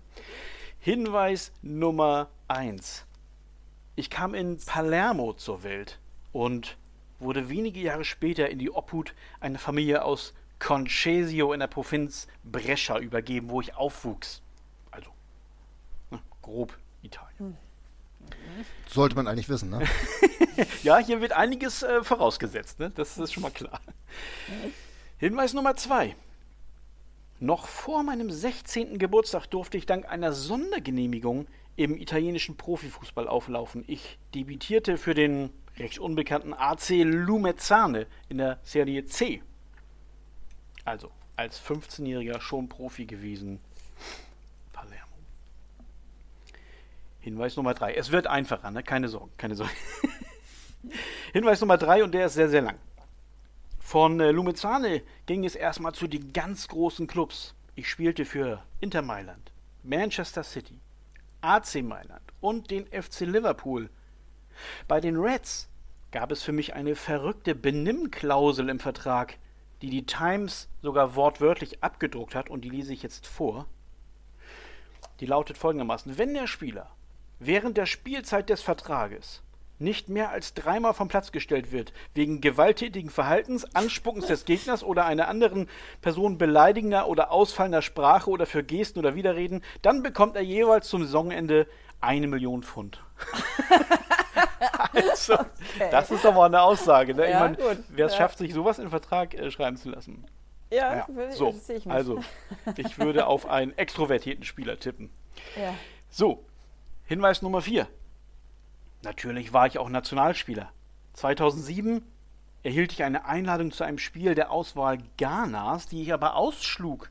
Hinweis 0.78 1.52
Nummer 1.62 2.28
1. 2.48 3.06
Ich 3.96 4.10
kam 4.10 4.34
in 4.34 4.58
Palermo 4.58 5.32
zur 5.32 5.62
Welt 5.62 5.98
und 6.32 6.76
wurde 7.18 7.48
wenige 7.48 7.80
Jahre 7.80 8.04
später 8.04 8.48
in 8.48 8.58
die 8.58 8.70
Obhut 8.70 9.14
einer 9.40 9.58
Familie 9.58 10.04
aus 10.04 10.34
Concesio 10.58 11.52
in 11.52 11.60
der 11.60 11.66
Provinz 11.66 12.28
Brescia 12.44 12.98
übergeben, 12.98 13.48
wo 13.50 13.60
ich 13.60 13.74
aufwuchs. 13.74 14.42
Also, 14.90 15.10
ne, 16.10 16.20
grob 16.42 16.76
Italien. 17.02 17.38
Hm. 17.38 17.67
Sollte 18.88 19.16
man 19.16 19.26
eigentlich 19.26 19.48
wissen, 19.48 19.70
ne? 19.70 19.82
ja, 20.82 20.98
hier 20.98 21.20
wird 21.20 21.32
einiges 21.32 21.82
äh, 21.82 22.02
vorausgesetzt, 22.02 22.78
ne? 22.78 22.90
Das 22.94 23.18
ist 23.18 23.32
schon 23.32 23.42
mal 23.42 23.50
klar. 23.50 23.80
Hinweis 25.18 25.52
Nummer 25.52 25.76
zwei. 25.76 26.16
Noch 27.40 27.68
vor 27.68 28.02
meinem 28.02 28.30
16. 28.30 28.98
Geburtstag 28.98 29.46
durfte 29.46 29.78
ich 29.78 29.86
dank 29.86 30.08
einer 30.08 30.32
Sondergenehmigung 30.32 31.46
im 31.76 31.96
italienischen 31.96 32.56
Profifußball 32.56 33.28
auflaufen. 33.28 33.84
Ich 33.86 34.18
debütierte 34.34 34.96
für 34.96 35.14
den 35.14 35.50
recht 35.76 36.00
unbekannten 36.00 36.52
AC 36.52 36.88
Lumezzane 37.04 38.06
in 38.28 38.38
der 38.38 38.58
Serie 38.64 39.04
C. 39.04 39.42
Also 40.84 41.12
als 41.36 41.62
15-Jähriger 41.62 42.40
schon 42.40 42.68
Profi 42.68 43.06
gewesen. 43.06 43.60
Hinweis 47.20 47.56
Nummer 47.56 47.74
drei. 47.74 47.94
Es 47.94 48.12
wird 48.12 48.26
einfacher, 48.26 48.70
ne? 48.70 48.82
keine 48.82 49.08
Sorgen, 49.08 49.32
keine 49.36 49.54
Sorgen. 49.54 49.72
Hinweis 51.32 51.60
Nummer 51.60 51.76
drei 51.76 52.04
und 52.04 52.12
der 52.12 52.26
ist 52.26 52.34
sehr, 52.34 52.48
sehr 52.48 52.62
lang. 52.62 52.78
Von 53.78 54.20
äh, 54.20 54.30
Lumezzane 54.30 55.02
ging 55.26 55.44
es 55.44 55.54
erstmal 55.54 55.94
zu 55.94 56.06
den 56.06 56.32
ganz 56.32 56.68
großen 56.68 57.06
Clubs. 57.06 57.54
Ich 57.74 57.88
spielte 57.88 58.24
für 58.24 58.62
Inter 58.80 59.02
Mailand, 59.02 59.50
Manchester 59.82 60.42
City, 60.42 60.78
AC 61.40 61.82
Mailand 61.82 62.22
und 62.40 62.70
den 62.70 62.86
FC 62.86 63.20
Liverpool. 63.20 63.88
Bei 64.86 65.00
den 65.00 65.16
Reds 65.16 65.68
gab 66.10 66.32
es 66.32 66.42
für 66.42 66.52
mich 66.52 66.74
eine 66.74 66.96
verrückte 66.96 67.54
Benimmklausel 67.54 68.68
im 68.68 68.78
Vertrag, 68.78 69.38
die 69.82 69.90
die 69.90 70.06
Times 70.06 70.68
sogar 70.82 71.14
wortwörtlich 71.14 71.82
abgedruckt 71.82 72.34
hat 72.34 72.50
und 72.50 72.62
die 72.62 72.70
lese 72.70 72.92
ich 72.92 73.02
jetzt 73.02 73.26
vor. 73.26 73.66
Die 75.20 75.26
lautet 75.26 75.58
folgendermaßen: 75.58 76.18
Wenn 76.18 76.34
der 76.34 76.46
Spieler 76.46 76.90
während 77.38 77.76
der 77.76 77.86
Spielzeit 77.86 78.48
des 78.48 78.62
Vertrages 78.62 79.42
nicht 79.80 80.08
mehr 80.08 80.30
als 80.30 80.54
dreimal 80.54 80.94
vom 80.94 81.08
Platz 81.08 81.32
gestellt 81.32 81.72
wird, 81.72 81.92
wegen 82.14 82.40
gewalttätigen 82.40 83.10
Verhaltens, 83.10 83.64
Anspuckens 83.74 84.26
des 84.26 84.44
Gegners 84.44 84.82
oder 84.82 85.06
einer 85.06 85.28
anderen 85.28 85.68
Person 86.00 86.36
beleidigender 86.36 87.08
oder 87.08 87.30
ausfallender 87.30 87.82
Sprache 87.82 88.30
oder 88.30 88.46
für 88.46 88.64
Gesten 88.64 88.98
oder 88.98 89.14
Widerreden, 89.14 89.62
dann 89.82 90.02
bekommt 90.02 90.36
er 90.36 90.42
jeweils 90.42 90.88
zum 90.88 91.04
Saisonende 91.04 91.66
eine 92.00 92.26
Million 92.26 92.62
Pfund. 92.62 93.00
also, 94.92 95.34
okay. 95.34 95.88
das 95.90 96.10
ist 96.10 96.24
doch 96.24 96.34
mal 96.34 96.46
eine 96.46 96.62
Aussage. 96.62 97.14
Ne? 97.14 97.30
Ja, 97.30 97.50
ich 97.50 97.58
mein, 97.58 97.84
wer 97.88 98.06
es 98.06 98.12
ja. 98.12 98.18
schafft, 98.18 98.38
sich 98.38 98.52
sowas 98.54 98.78
in 98.78 98.84
den 98.86 98.90
Vertrag 98.90 99.34
äh, 99.34 99.50
schreiben 99.50 99.76
zu 99.76 99.90
lassen. 99.90 100.24
Ja, 100.70 100.96
ja. 100.96 101.06
Würde, 101.08 101.32
so, 101.32 101.54
ich 101.68 101.90
also 101.90 102.20
ich 102.76 102.98
würde 102.98 103.26
auf 103.26 103.48
einen 103.48 103.72
extrovertierten 103.78 104.44
Spieler 104.44 104.78
tippen. 104.78 105.10
Ja. 105.56 105.74
So, 106.10 106.44
Hinweis 107.08 107.40
Nummer 107.40 107.62
4. 107.62 107.88
Natürlich 109.02 109.54
war 109.54 109.66
ich 109.66 109.78
auch 109.78 109.88
Nationalspieler. 109.88 110.70
2007 111.14 112.02
erhielt 112.62 112.92
ich 112.92 113.02
eine 113.02 113.24
Einladung 113.24 113.72
zu 113.72 113.82
einem 113.82 113.96
Spiel 113.96 114.34
der 114.34 114.50
Auswahl 114.50 114.98
Ghanas, 115.16 115.86
die 115.86 116.02
ich 116.02 116.12
aber 116.12 116.34
ausschlug. 116.34 117.08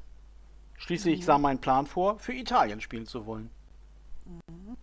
Schließlich 0.75 1.21
mhm. 1.21 1.23
sah 1.23 1.37
mein 1.39 1.59
Plan 1.59 1.87
vor, 1.87 2.19
für 2.19 2.33
Italien 2.33 2.79
spielen 2.79 3.07
zu 3.07 3.25
wollen. 3.25 3.49
Mhm. 4.25 4.77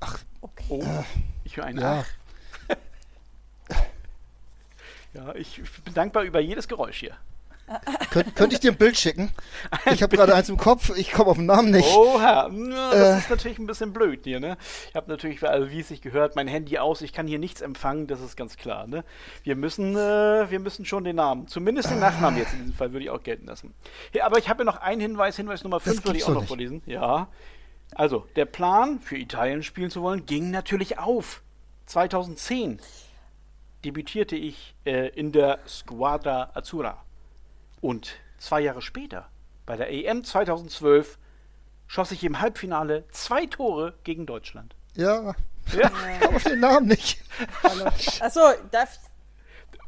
Ach, 0.00 0.18
okay. 0.40 0.64
Oh, 0.68 0.82
äh, 0.82 1.04
ich 1.44 1.56
höre 1.56 1.66
einen 1.66 1.78
ja. 1.78 2.04
Ach. 2.68 2.76
ja, 5.14 5.34
ich 5.36 5.62
bin 5.84 5.94
dankbar 5.94 6.24
über 6.24 6.40
jedes 6.40 6.66
Geräusch 6.66 6.98
hier. 6.98 7.16
Könnt, 8.10 8.34
könnte 8.36 8.54
ich 8.54 8.60
dir 8.60 8.72
ein 8.72 8.76
Bild 8.76 8.96
schicken? 8.96 9.30
Ich 9.92 10.02
habe 10.02 10.16
gerade 10.16 10.34
eins 10.34 10.48
im 10.48 10.56
Kopf, 10.56 10.92
ich 10.96 11.12
komme 11.12 11.30
auf 11.30 11.36
den 11.36 11.46
Namen 11.46 11.70
nicht. 11.70 11.88
Oha, 11.94 12.48
das 12.48 12.94
äh. 12.94 13.18
ist 13.18 13.30
natürlich 13.30 13.58
ein 13.58 13.66
bisschen 13.66 13.92
blöd 13.92 14.20
hier, 14.24 14.40
ne? 14.40 14.56
Ich 14.88 14.94
habe 14.94 15.10
natürlich, 15.10 15.42
also 15.46 15.70
wie 15.70 15.80
es 15.80 15.88
sich 15.88 16.02
gehört, 16.02 16.36
mein 16.36 16.48
Handy 16.48 16.78
aus, 16.78 17.02
ich 17.02 17.12
kann 17.12 17.26
hier 17.26 17.38
nichts 17.38 17.60
empfangen, 17.60 18.06
das 18.06 18.20
ist 18.20 18.36
ganz 18.36 18.56
klar, 18.56 18.86
ne? 18.86 19.04
Wir 19.42 19.56
müssen, 19.56 19.96
äh, 19.96 20.50
wir 20.50 20.60
müssen 20.60 20.84
schon 20.84 21.04
den 21.04 21.16
Namen, 21.16 21.48
zumindest 21.48 21.90
den 21.90 22.00
Nachnamen 22.00 22.38
jetzt 22.38 22.52
in 22.52 22.60
diesem 22.60 22.74
Fall 22.74 22.92
würde 22.92 23.04
ich 23.04 23.10
auch 23.10 23.22
gelten 23.22 23.46
lassen. 23.46 23.74
Ja, 24.12 24.26
aber 24.26 24.38
ich 24.38 24.48
habe 24.48 24.62
ja 24.62 24.64
noch 24.64 24.78
einen 24.78 25.00
Hinweis, 25.00 25.36
Hinweis 25.36 25.64
Nummer 25.64 25.80
5 25.80 26.04
würde 26.04 26.18
ich 26.18 26.24
auch 26.24 26.28
noch 26.30 26.40
nicht. 26.40 26.48
vorlesen. 26.48 26.82
Ja. 26.86 27.28
Also, 27.94 28.26
der 28.36 28.46
Plan, 28.46 29.00
für 29.00 29.16
Italien 29.16 29.62
spielen 29.62 29.90
zu 29.90 30.02
wollen, 30.02 30.26
ging 30.26 30.50
natürlich 30.50 30.98
auf. 30.98 31.42
2010 31.86 32.80
debütierte 33.84 34.36
ich 34.36 34.74
äh, 34.84 35.08
in 35.08 35.32
der 35.32 35.58
Squadra 35.66 36.50
Azzurra. 36.54 37.04
Und 37.82 38.14
zwei 38.38 38.62
Jahre 38.62 38.80
später, 38.80 39.28
bei 39.66 39.76
der 39.76 39.90
EM 39.92 40.24
2012, 40.24 41.18
schoss 41.86 42.12
ich 42.12 42.24
im 42.24 42.40
Halbfinale 42.40 43.04
zwei 43.10 43.44
Tore 43.44 43.92
gegen 44.04 44.24
Deutschland. 44.24 44.74
Ja, 44.94 45.34
ja. 45.72 45.90
ich 46.14 46.20
komme 46.20 46.36
auf 46.36 46.44
den 46.44 46.60
Namen 46.60 46.86
nicht. 46.86 47.22
Achso, 48.20 48.40
darf 48.70 48.98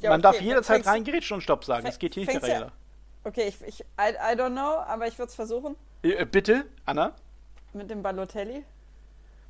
ja, 0.00 0.10
Man 0.10 0.20
okay. 0.20 0.32
darf 0.32 0.40
jederzeit 0.40 0.86
reingerätschen 0.86 1.36
und 1.36 1.40
Stopp 1.40 1.64
sagen. 1.64 1.86
Es 1.86 1.98
geht 1.98 2.14
hier 2.14 2.26
nicht 2.26 2.46
ja, 2.46 2.72
Okay, 3.22 3.48
ich, 3.48 3.62
ich 3.62 3.80
I, 3.80 4.10
I, 4.12 4.36
don't 4.36 4.50
know, 4.50 4.82
aber 4.86 5.06
ich 5.06 5.18
würde 5.18 5.30
es 5.30 5.34
versuchen. 5.34 5.76
Äh, 6.02 6.26
bitte, 6.26 6.66
Anna? 6.84 7.14
Mit 7.72 7.90
dem 7.90 8.02
Balotelli? 8.02 8.64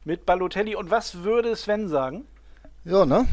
Mit 0.04 0.24
Balotelli. 0.26 0.76
Und 0.76 0.90
was 0.90 1.24
würde 1.24 1.56
Sven 1.56 1.88
sagen? 1.88 2.26
Ja, 2.84 3.04
ne? 3.04 3.26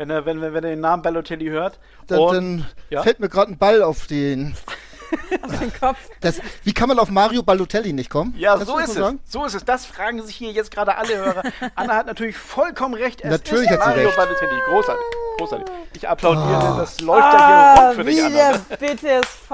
Wenn 0.00 0.08
er, 0.08 0.24
wenn, 0.24 0.40
wenn 0.40 0.54
er 0.54 0.70
den 0.70 0.80
Namen 0.80 1.02
Balotelli 1.02 1.48
hört. 1.48 1.78
Dann, 2.06 2.18
und, 2.18 2.34
dann 2.34 2.66
ja? 2.88 3.02
fällt 3.02 3.20
mir 3.20 3.28
gerade 3.28 3.52
ein 3.52 3.58
Ball 3.58 3.82
auf 3.82 4.06
den, 4.06 4.56
auf 5.42 5.58
den 5.58 5.72
Kopf. 5.78 5.98
Das, 6.22 6.40
wie 6.64 6.72
kann 6.72 6.88
man 6.88 6.98
auf 6.98 7.10
Mario 7.10 7.42
Balotelli 7.42 7.92
nicht 7.92 8.08
kommen? 8.08 8.34
Ja, 8.38 8.56
so 8.64 8.78
ist 8.78 8.96
es. 8.96 9.14
So 9.28 9.44
ist 9.44 9.54
es. 9.54 9.64
Das 9.64 9.84
fragen 9.84 10.22
sich 10.22 10.36
hier 10.36 10.52
jetzt 10.52 10.70
gerade 10.70 10.96
alle 10.96 11.18
Hörer. 11.18 11.42
Anna 11.74 11.96
hat 11.96 12.06
natürlich 12.06 12.38
vollkommen 12.38 12.94
recht. 12.94 13.20
Es 13.20 13.30
natürlich 13.30 13.68
hat 13.68 13.82
sie 13.82 13.88
Mario 13.88 14.06
recht. 14.06 14.16
Balotelli. 14.16 14.60
Großartig. 14.64 15.04
Großartig. 15.36 15.66
Ich 15.92 16.08
applaudiere, 16.08 16.72
oh. 16.74 16.78
das 16.78 17.00
läuft 17.00 17.22
ah, 17.22 17.38
ja 17.38 17.74
hier 17.74 17.84
rund 17.84 17.94
für 17.96 18.06
wie 18.06 18.14
dich, 18.14 18.24
Anna. 18.24 18.60
der 18.70 18.76
BTSV 18.76 19.50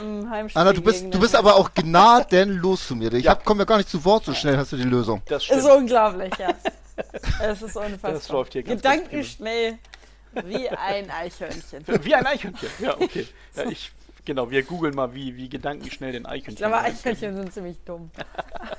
im 0.00 0.30
Heimspiel. 0.30 0.62
Anna, 0.62 0.72
du 0.72 0.80
bist, 0.80 1.04
du 1.12 1.20
bist 1.20 1.36
aber 1.36 1.56
auch 1.56 1.70
gnadenlos 1.74 2.86
zu 2.86 2.96
mir. 2.96 3.12
Ich 3.12 3.24
ja. 3.24 3.34
komme 3.34 3.60
ja 3.60 3.64
gar 3.66 3.76
nicht 3.76 3.90
zu 3.90 4.02
Wort, 4.06 4.24
so 4.24 4.32
schnell 4.32 4.56
hast 4.56 4.72
du 4.72 4.76
die 4.76 4.84
Lösung. 4.84 5.20
Das 5.26 5.44
stimmt. 5.44 5.60
Ist 5.60 5.70
unglaublich, 5.70 6.32
ja. 6.38 6.48
Es 7.40 7.62
ist 7.62 7.76
unfassbar. 7.76 8.12
Das 8.12 8.28
läuft 8.28 8.52
hier 8.52 8.62
ganz 8.62 8.82
Gedankenschnell. 8.82 9.78
Wie 10.44 10.68
ein 10.68 11.10
Eichhörnchen. 11.10 11.84
Wie 11.86 12.14
ein 12.14 12.26
Eichhörnchen, 12.26 12.70
ja, 12.78 12.98
okay. 12.98 13.26
Ja, 13.54 13.64
ich, 13.68 13.92
genau, 14.24 14.50
wir 14.50 14.62
googeln 14.62 14.94
mal, 14.94 15.14
wie, 15.14 15.36
wie 15.36 15.48
gedankenschnell 15.48 16.12
den 16.12 16.26
Eichhörnchen. 16.26 16.52
Ich 16.52 16.58
glaube, 16.58 16.78
Eichhörnchen 16.78 17.34
sind 17.36 17.52
ziemlich 17.52 17.78
dumm. 17.84 18.10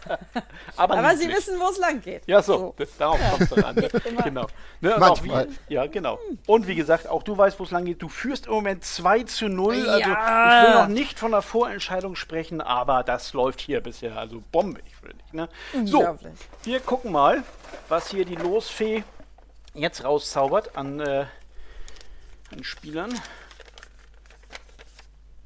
Aber, 0.77 0.97
Aber 0.97 1.15
sie 1.15 1.27
wissen, 1.27 1.59
wo 1.59 1.69
es 1.69 1.77
lang 1.77 2.01
geht. 2.01 2.23
Ja, 2.27 2.41
so, 2.41 2.73
so. 2.77 2.85
darauf 2.97 3.19
kommt 3.29 3.41
es 3.41 3.49
dann 3.49 3.63
an. 3.63 3.75
Ne? 3.75 3.89
genau. 4.23 4.47
Ne, 4.81 4.95
Manchmal. 4.99 5.47
Wie, 5.67 5.73
ja, 5.73 5.87
genau. 5.87 6.19
Und 6.47 6.67
wie 6.67 6.75
gesagt, 6.75 7.07
auch 7.07 7.23
du 7.23 7.37
weißt, 7.37 7.59
wo 7.59 7.63
es 7.63 7.71
lang 7.71 7.85
geht. 7.85 8.01
Du 8.01 8.09
führst 8.09 8.47
im 8.47 8.53
Moment 8.53 8.83
2 8.83 9.23
zu 9.23 9.49
0. 9.49 9.75
Ja. 9.75 9.83
Also 9.83 9.99
ich 9.99 10.67
will 10.67 10.81
noch 10.81 10.87
nicht 10.87 11.19
von 11.19 11.31
der 11.31 11.41
Vorentscheidung 11.41 12.15
sprechen, 12.15 12.61
aber 12.61 13.03
das 13.03 13.33
läuft 13.33 13.61
hier 13.61 13.81
bisher 13.81 14.17
also 14.17 14.43
bombig 14.51 14.85
für 15.01 15.13
dich. 15.13 15.33
Ne? 15.33 15.49
So, 15.85 16.17
wir 16.63 16.79
gucken 16.79 17.11
mal, 17.11 17.43
was 17.89 18.09
hier 18.09 18.25
die 18.25 18.35
Losfee 18.35 19.03
jetzt 19.73 20.03
rauszaubert 20.03 20.75
an 20.77 20.99
äh, 20.99 21.25
an 22.53 22.63
Spielern. 22.63 23.19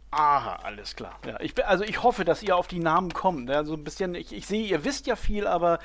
Aha, 0.09 0.59
alles 0.63 0.95
klar. 0.95 1.19
Ja, 1.25 1.37
ich, 1.41 1.53
also 1.65 1.83
ich 1.83 2.01
hoffe, 2.01 2.23
dass 2.23 2.41
ihr 2.41 2.55
auf 2.55 2.67
die 2.67 2.79
Namen 2.79 3.13
kommt. 3.13 3.51
Also 3.51 3.73
ein 3.73 3.83
bisschen, 3.83 4.15
ich, 4.15 4.31
ich 4.31 4.47
sehe, 4.47 4.65
ihr 4.65 4.85
wisst 4.85 5.05
ja 5.05 5.17
viel, 5.17 5.45
aber, 5.45 5.79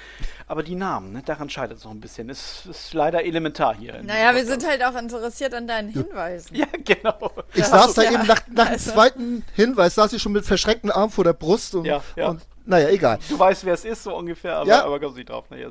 aber 0.46 0.62
die 0.62 0.76
Namen, 0.76 1.12
ne, 1.12 1.22
daran 1.24 1.50
scheitert 1.50 1.78
es 1.78 1.84
noch 1.84 1.90
ein 1.90 2.00
bisschen. 2.00 2.28
Das 2.28 2.64
ist 2.66 2.94
leider 2.94 3.24
elementar 3.24 3.74
hier. 3.74 4.00
Naja, 4.02 4.34
wir 4.34 4.46
sind 4.46 4.64
halt 4.66 4.82
auch 4.84 4.94
interessiert 4.94 5.54
an 5.54 5.66
deinen 5.66 5.88
Hinweisen. 5.88 6.54
Ja, 6.54 6.66
genau. 6.84 7.32
Ich 7.54 7.64
saß 7.64 7.94
da 7.94 8.02
ja. 8.02 8.12
eben 8.12 8.26
nach, 8.26 8.42
nach 8.48 8.70
also. 8.70 8.90
dem 8.90 8.94
zweiten 8.94 9.44
Hinweis, 9.54 9.96
saß 9.96 10.12
ich 10.12 10.22
schon 10.22 10.32
mit 10.32 10.44
verschreckten 10.44 10.92
Arm 10.92 11.10
vor 11.10 11.24
der 11.24 11.32
Brust 11.32 11.74
und, 11.74 11.84
ja, 11.84 12.00
ja. 12.14 12.28
und 12.28 12.42
naja, 12.64 12.88
egal. 12.90 13.18
Du 13.28 13.38
weißt, 13.38 13.64
wer 13.64 13.74
es 13.74 13.84
ist, 13.84 14.04
so 14.04 14.14
ungefähr, 14.14 14.56
aber, 14.56 14.68
ja. 14.68 14.84
aber 14.84 15.00
kommst 15.00 15.16
nicht 15.16 15.28
drauf. 15.28 15.44
Naja. 15.50 15.68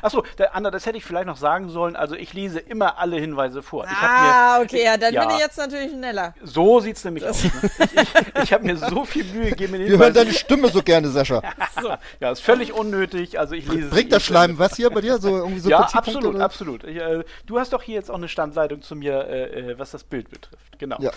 Achso, 0.00 0.24
Anna, 0.52 0.70
das 0.70 0.86
hätte 0.86 0.96
ich 0.96 1.04
vielleicht 1.04 1.26
noch 1.26 1.36
sagen 1.36 1.68
sollen. 1.68 1.96
Also, 1.96 2.14
ich 2.14 2.32
lese 2.32 2.60
immer 2.60 2.98
alle 2.98 3.16
Hinweise 3.16 3.62
vor. 3.62 3.84
ah, 3.88 4.58
mir, 4.58 4.64
okay, 4.64 4.84
ja, 4.84 4.96
dann 4.96 5.12
ja, 5.12 5.26
bin 5.26 5.36
ich 5.36 5.42
jetzt 5.42 5.58
natürlich 5.58 5.90
schneller. 5.90 6.34
So 6.42 6.80
sieht 6.80 6.96
es 6.96 7.04
nämlich 7.04 7.26
aus. 7.26 7.42
Ne? 7.42 7.50
Ich, 7.80 8.42
ich, 8.44 8.52
habe 8.52 8.64
mir 8.64 8.76
so 8.76 9.04
viel 9.04 9.24
Mühe 9.24 9.50
gegeben. 9.50 9.72
Wir 9.74 9.98
hören 9.98 10.14
deine 10.14 10.32
Stimme 10.32 10.68
so 10.68 10.82
gerne, 10.82 11.08
Sascha. 11.08 11.42
so. 11.82 11.94
Ja, 12.20 12.30
ist 12.30 12.42
völlig 12.42 12.72
unnötig. 12.72 13.38
Also, 13.38 13.54
ich 13.54 13.66
lese 13.66 13.88
Bringt 13.88 14.12
das 14.12 14.22
Schleim 14.22 14.58
was 14.58 14.76
hier 14.76 14.90
bei 14.90 15.00
dir? 15.00 15.18
So, 15.18 15.36
irgendwie 15.38 15.60
so 15.60 15.70
ja, 15.70 15.80
absolut, 15.80 16.34
oder? 16.34 16.44
absolut. 16.44 16.84
Ich, 16.84 16.96
äh, 16.96 17.24
du 17.46 17.58
hast 17.58 17.72
doch 17.72 17.82
hier 17.82 17.96
jetzt 17.96 18.10
auch 18.10 18.16
eine 18.16 18.28
Standleitung 18.28 18.82
zu 18.82 18.94
mir, 18.94 19.26
äh, 19.26 19.72
äh 19.72 19.78
was 19.78 19.90
das 19.90 20.04
Bild 20.04 20.30
betrifft. 20.30 20.78
Genau. 20.78 20.96
Ja. 21.00 21.10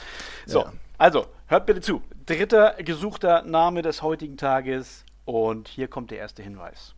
So, 0.46 0.62
ja. 0.62 0.74
Also, 0.98 1.28
hört 1.48 1.66
bitte 1.66 1.82
zu. 1.82 2.02
Dritter 2.26 2.76
gesuchter 2.84 3.42
Name 3.42 3.82
des 3.82 4.02
heutigen 4.02 4.38
Tages 4.38 5.04
und 5.26 5.68
hier 5.68 5.88
kommt 5.88 6.12
der 6.12 6.20
erste 6.20 6.44
Hinweis. 6.44 6.96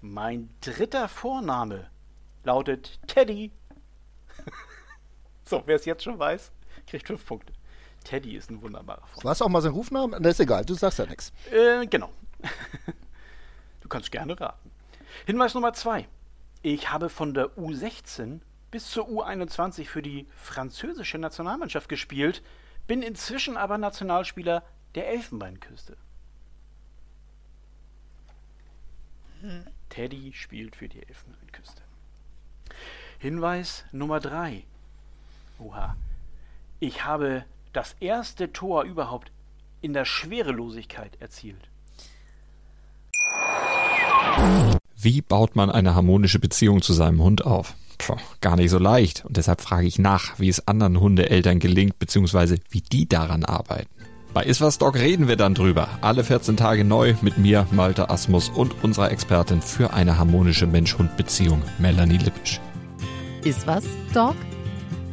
Mein 0.00 0.50
dritter 0.60 1.08
Vorname 1.08 1.88
lautet 2.44 3.00
Teddy. 3.06 3.50
so, 5.44 5.62
wer 5.66 5.76
es 5.76 5.84
jetzt 5.84 6.04
schon 6.04 6.18
weiß, 6.18 6.52
kriegt 6.86 7.06
fünf 7.06 7.24
Punkte. 7.26 7.52
Teddy 8.04 8.36
ist 8.36 8.50
ein 8.50 8.62
wunderbarer 8.62 9.06
Vorname. 9.06 9.24
War 9.24 9.32
es 9.32 9.42
auch 9.42 9.48
mal 9.48 9.62
sein 9.62 9.72
Rufname? 9.72 10.20
Das 10.20 10.34
ist 10.34 10.40
egal, 10.40 10.64
du 10.64 10.74
sagst 10.74 10.98
ja 10.98 11.06
nichts. 11.06 11.32
Äh, 11.50 11.86
genau. 11.86 12.10
du 13.80 13.88
kannst 13.88 14.12
gerne 14.12 14.38
raten. 14.38 14.70
Hinweis 15.26 15.54
Nummer 15.54 15.72
zwei. 15.72 16.06
Ich 16.62 16.90
habe 16.90 17.08
von 17.08 17.34
der 17.34 17.48
U16 17.56 18.40
bis 18.70 18.90
zur 18.90 19.08
U21 19.08 19.86
für 19.86 20.02
die 20.02 20.26
französische 20.36 21.18
Nationalmannschaft 21.18 21.88
gespielt, 21.88 22.42
bin 22.86 23.02
inzwischen 23.02 23.56
aber 23.56 23.78
Nationalspieler 23.78 24.62
der 24.94 25.08
Elfenbeinküste. 25.08 25.96
Teddy 29.90 30.32
spielt 30.32 30.76
für 30.76 30.88
die 30.88 31.02
Elfenbeinküste. 31.06 31.82
Hinweis 33.18 33.84
Nummer 33.92 34.20
3. 34.20 34.64
Oha. 35.58 35.96
Ich 36.80 37.04
habe 37.04 37.44
das 37.72 37.94
erste 38.00 38.52
Tor 38.52 38.84
überhaupt 38.84 39.30
in 39.80 39.92
der 39.92 40.04
Schwerelosigkeit 40.04 41.20
erzielt. 41.20 41.68
Wie 44.96 45.22
baut 45.22 45.56
man 45.56 45.70
eine 45.70 45.94
harmonische 45.94 46.38
Beziehung 46.38 46.82
zu 46.82 46.92
seinem 46.92 47.22
Hund 47.22 47.44
auf? 47.44 47.74
Puh, 47.98 48.16
gar 48.40 48.56
nicht 48.56 48.70
so 48.70 48.78
leicht. 48.78 49.24
Und 49.24 49.36
deshalb 49.36 49.60
frage 49.60 49.86
ich 49.86 49.98
nach, 49.98 50.38
wie 50.38 50.48
es 50.48 50.66
anderen 50.68 51.00
Hundeeltern 51.00 51.58
gelingt, 51.58 51.98
beziehungsweise 51.98 52.56
wie 52.70 52.80
die 52.80 53.08
daran 53.08 53.44
arbeiten. 53.44 53.88
Bei 54.36 54.44
Iswas 54.44 54.76
Dog 54.76 54.96
reden 54.96 55.28
wir 55.28 55.36
dann 55.36 55.54
drüber. 55.54 55.88
Alle 56.02 56.22
14 56.22 56.58
Tage 56.58 56.84
neu 56.84 57.14
mit 57.22 57.38
mir, 57.38 57.66
Malte 57.70 58.10
Asmus 58.10 58.50
und 58.50 58.84
unserer 58.84 59.10
Expertin 59.10 59.62
für 59.62 59.94
eine 59.94 60.18
harmonische 60.18 60.66
Mensch-Hund-Beziehung, 60.66 61.62
Melanie 61.78 62.18
Lippisch. 62.18 62.60
Iswas 63.44 63.84
Dog? 64.12 64.36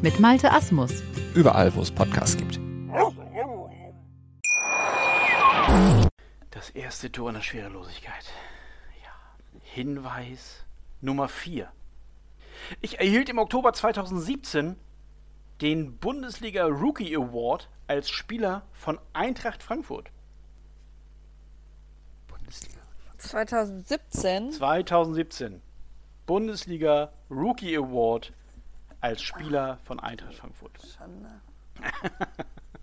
Mit 0.02 0.20
Malte 0.20 0.52
Asmus. 0.52 0.92
Überall, 1.34 1.74
wo 1.74 1.82
es 1.82 1.90
Podcasts 1.90 2.36
gibt. 2.36 2.60
Das 6.52 6.70
erste 6.72 7.10
Tor 7.10 7.30
in 7.30 7.36
der 7.36 7.42
Schwerelosigkeit. 7.42 8.26
Ja. 9.02 9.12
Hinweis 9.62 10.66
Nummer 11.00 11.30
4. 11.30 11.70
Ich 12.82 13.00
erhielt 13.00 13.30
im 13.30 13.40
Oktober 13.40 13.74
2017 13.74 14.76
den 15.62 15.98
Bundesliga 15.98 16.66
Rookie 16.66 17.16
Award 17.16 17.70
als 17.88 18.10
Spieler 18.10 18.64
von 18.74 19.00
Eintracht 19.14 19.64
Frankfurt. 19.64 20.10
Bundesliga. 22.28 22.82
2017? 23.18 24.52
2017. 24.52 25.62
Bundesliga 26.26 27.12
Rookie 27.30 27.78
Award 27.78 28.34
als 29.02 29.22
Spieler 29.22 29.78
von 29.84 30.00
Eintracht 30.00 30.36
Frankfurt. 30.36 30.72
Schande. 30.96 31.30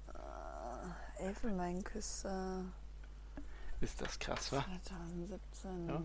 uh, 0.09 1.23
Elfenbeinküste. 1.23 2.65
Ist 3.81 4.01
das 4.01 4.19
krass, 4.19 4.53
wa? 4.53 4.65
2017. 4.83 5.89
Ja. 5.89 6.03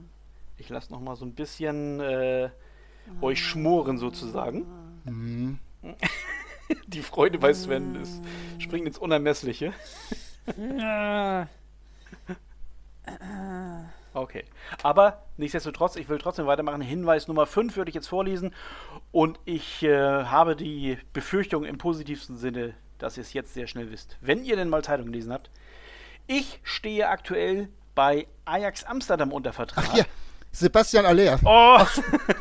Ich 0.58 0.70
lasse 0.70 0.92
noch 0.92 1.02
mal 1.02 1.16
so 1.18 1.26
ein 1.26 1.34
bisschen 1.34 2.00
äh, 2.00 2.50
euch 3.22 3.44
schmoren 3.44 3.98
sozusagen. 3.98 4.66
Mhm. 5.06 5.60
Die 6.88 7.02
Freude 7.02 7.38
bei 7.38 7.54
Sven 7.54 7.96
ist, 7.96 8.22
springt 8.60 8.88
ins 8.88 8.98
Unermessliche. 8.98 9.74
Okay. 14.16 14.46
Aber 14.82 15.24
nichtsdestotrotz, 15.36 15.98
ich 15.98 16.08
will 16.08 16.18
trotzdem 16.20 16.48
weitermachen. 16.48 16.80
Hinweis 16.82 17.28
Nummer 17.28 17.46
5 17.46 17.76
würde 17.76 17.90
ich 17.90 17.96
jetzt 17.96 18.08
vorlesen. 18.08 18.54
Und 19.12 19.40
ich 19.44 19.84
äh, 19.84 20.24
habe 20.24 20.56
die 20.56 20.98
Befürchtung 21.12 21.66
im 21.66 21.78
positivsten 21.78 22.38
Sinne, 22.38 22.76
dass 22.98 23.18
ihr 23.18 23.22
es 23.22 23.34
jetzt 23.34 23.54
sehr 23.54 23.68
schnell 23.68 23.92
wisst. 23.92 24.18
Wenn 24.22 24.46
ihr 24.46 24.56
denn 24.56 24.70
mal 24.70 24.84
Zeitung 24.84 25.08
gelesen 25.08 25.34
habt. 25.34 25.50
Ich 26.28 26.60
stehe 26.64 27.10
aktuell 27.10 27.68
bei 27.94 28.26
Ajax 28.46 28.86
Amsterdam 28.86 29.34
unter 29.34 29.52
Vertrag. 29.52 29.86
Ach, 29.90 29.98
ja. 29.98 30.06
Sebastian 30.56 31.06
Aller. 31.06 31.38
Oh, 31.44 31.80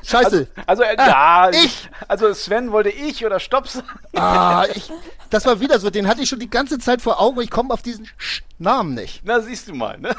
scheiße. 0.04 0.46
Also, 0.66 0.68
also 0.82 0.82
äh, 0.84 0.94
ah, 0.98 1.50
ja, 1.50 1.50
ich. 1.50 1.90
Also 2.06 2.32
Sven 2.32 2.70
wollte 2.70 2.90
ich 2.90 3.26
oder 3.26 3.40
Stopp 3.40 3.66
sagen. 3.66 3.88
Ah, 4.14 4.66
ich, 4.72 4.88
das 5.30 5.44
war 5.46 5.58
wieder 5.58 5.80
so. 5.80 5.90
Den 5.90 6.06
hatte 6.06 6.22
ich 6.22 6.28
schon 6.28 6.38
die 6.38 6.48
ganze 6.48 6.78
Zeit 6.78 7.02
vor 7.02 7.20
Augen. 7.20 7.40
Ich 7.40 7.50
komme 7.50 7.74
auf 7.74 7.82
diesen 7.82 8.08
Sch 8.16 8.42
Namen 8.58 8.94
nicht. 8.94 9.22
Na, 9.24 9.40
siehst 9.40 9.66
du 9.66 9.74
mal. 9.74 9.98
Ne? 9.98 10.14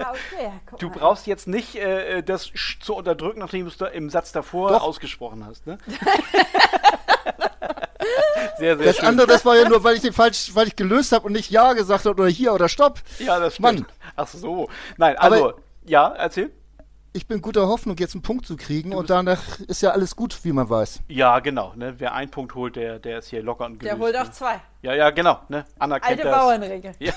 Ah, 0.00 0.10
okay, 0.10 0.50
du 0.78 0.88
mal. 0.88 0.98
brauchst 0.98 1.28
jetzt 1.28 1.46
nicht 1.46 1.76
äh, 1.76 2.22
das 2.22 2.48
Sch 2.48 2.80
zu 2.80 2.96
unterdrücken, 2.96 3.38
nachdem 3.38 3.66
du 3.66 3.70
es 3.70 3.76
da 3.76 3.86
im 3.86 4.10
Satz 4.10 4.32
davor 4.32 4.70
Doch. 4.70 4.82
ausgesprochen 4.82 5.46
hast. 5.46 5.68
Ne? 5.68 5.78
sehr, 8.58 8.76
sehr 8.76 8.86
das 8.86 8.96
schön. 8.96 9.06
andere, 9.06 9.28
das 9.28 9.44
war 9.44 9.56
ja 9.56 9.68
nur, 9.68 9.84
weil 9.84 9.94
ich 9.94 10.02
den 10.02 10.12
falsch, 10.12 10.50
weil 10.54 10.66
ich 10.66 10.74
gelöst 10.74 11.12
habe 11.12 11.26
und 11.26 11.32
nicht 11.32 11.50
Ja 11.50 11.74
gesagt 11.74 12.06
habe 12.06 12.20
oder 12.20 12.28
hier 12.28 12.52
oder 12.52 12.68
Stopp. 12.68 12.98
Ja, 13.20 13.38
das 13.38 13.54
stimmt. 13.54 13.80
Mann. 13.80 13.86
Ach 14.16 14.26
so. 14.26 14.68
Nein, 14.96 15.16
also, 15.16 15.50
Aber 15.50 15.54
ja, 15.84 16.08
erzähl 16.08 16.50
ich 17.12 17.26
bin 17.26 17.42
guter 17.42 17.66
Hoffnung, 17.66 17.96
jetzt 17.98 18.14
einen 18.14 18.22
Punkt 18.22 18.46
zu 18.46 18.56
kriegen 18.56 18.94
und 18.94 19.10
danach 19.10 19.58
ist 19.60 19.82
ja 19.82 19.90
alles 19.90 20.14
gut, 20.14 20.44
wie 20.44 20.52
man 20.52 20.70
weiß. 20.70 21.00
Ja, 21.08 21.40
genau. 21.40 21.72
Ne? 21.74 21.94
Wer 21.98 22.14
einen 22.14 22.30
Punkt 22.30 22.54
holt, 22.54 22.76
der, 22.76 22.98
der 22.98 23.18
ist 23.18 23.28
hier 23.28 23.42
locker 23.42 23.66
und 23.66 23.80
gelöst. 23.80 23.96
Der 23.96 23.98
holt 23.98 24.16
auch 24.16 24.24
ne? 24.24 24.30
zwei. 24.30 24.60
Ja, 24.82 24.94
ja, 24.94 25.10
genau. 25.10 25.40
Ne? 25.48 25.66
Anna 25.78 25.96
Alte 25.96 26.22
das. 26.22 26.38
Bauernregel. 26.38 26.92
Ja. 27.00 27.12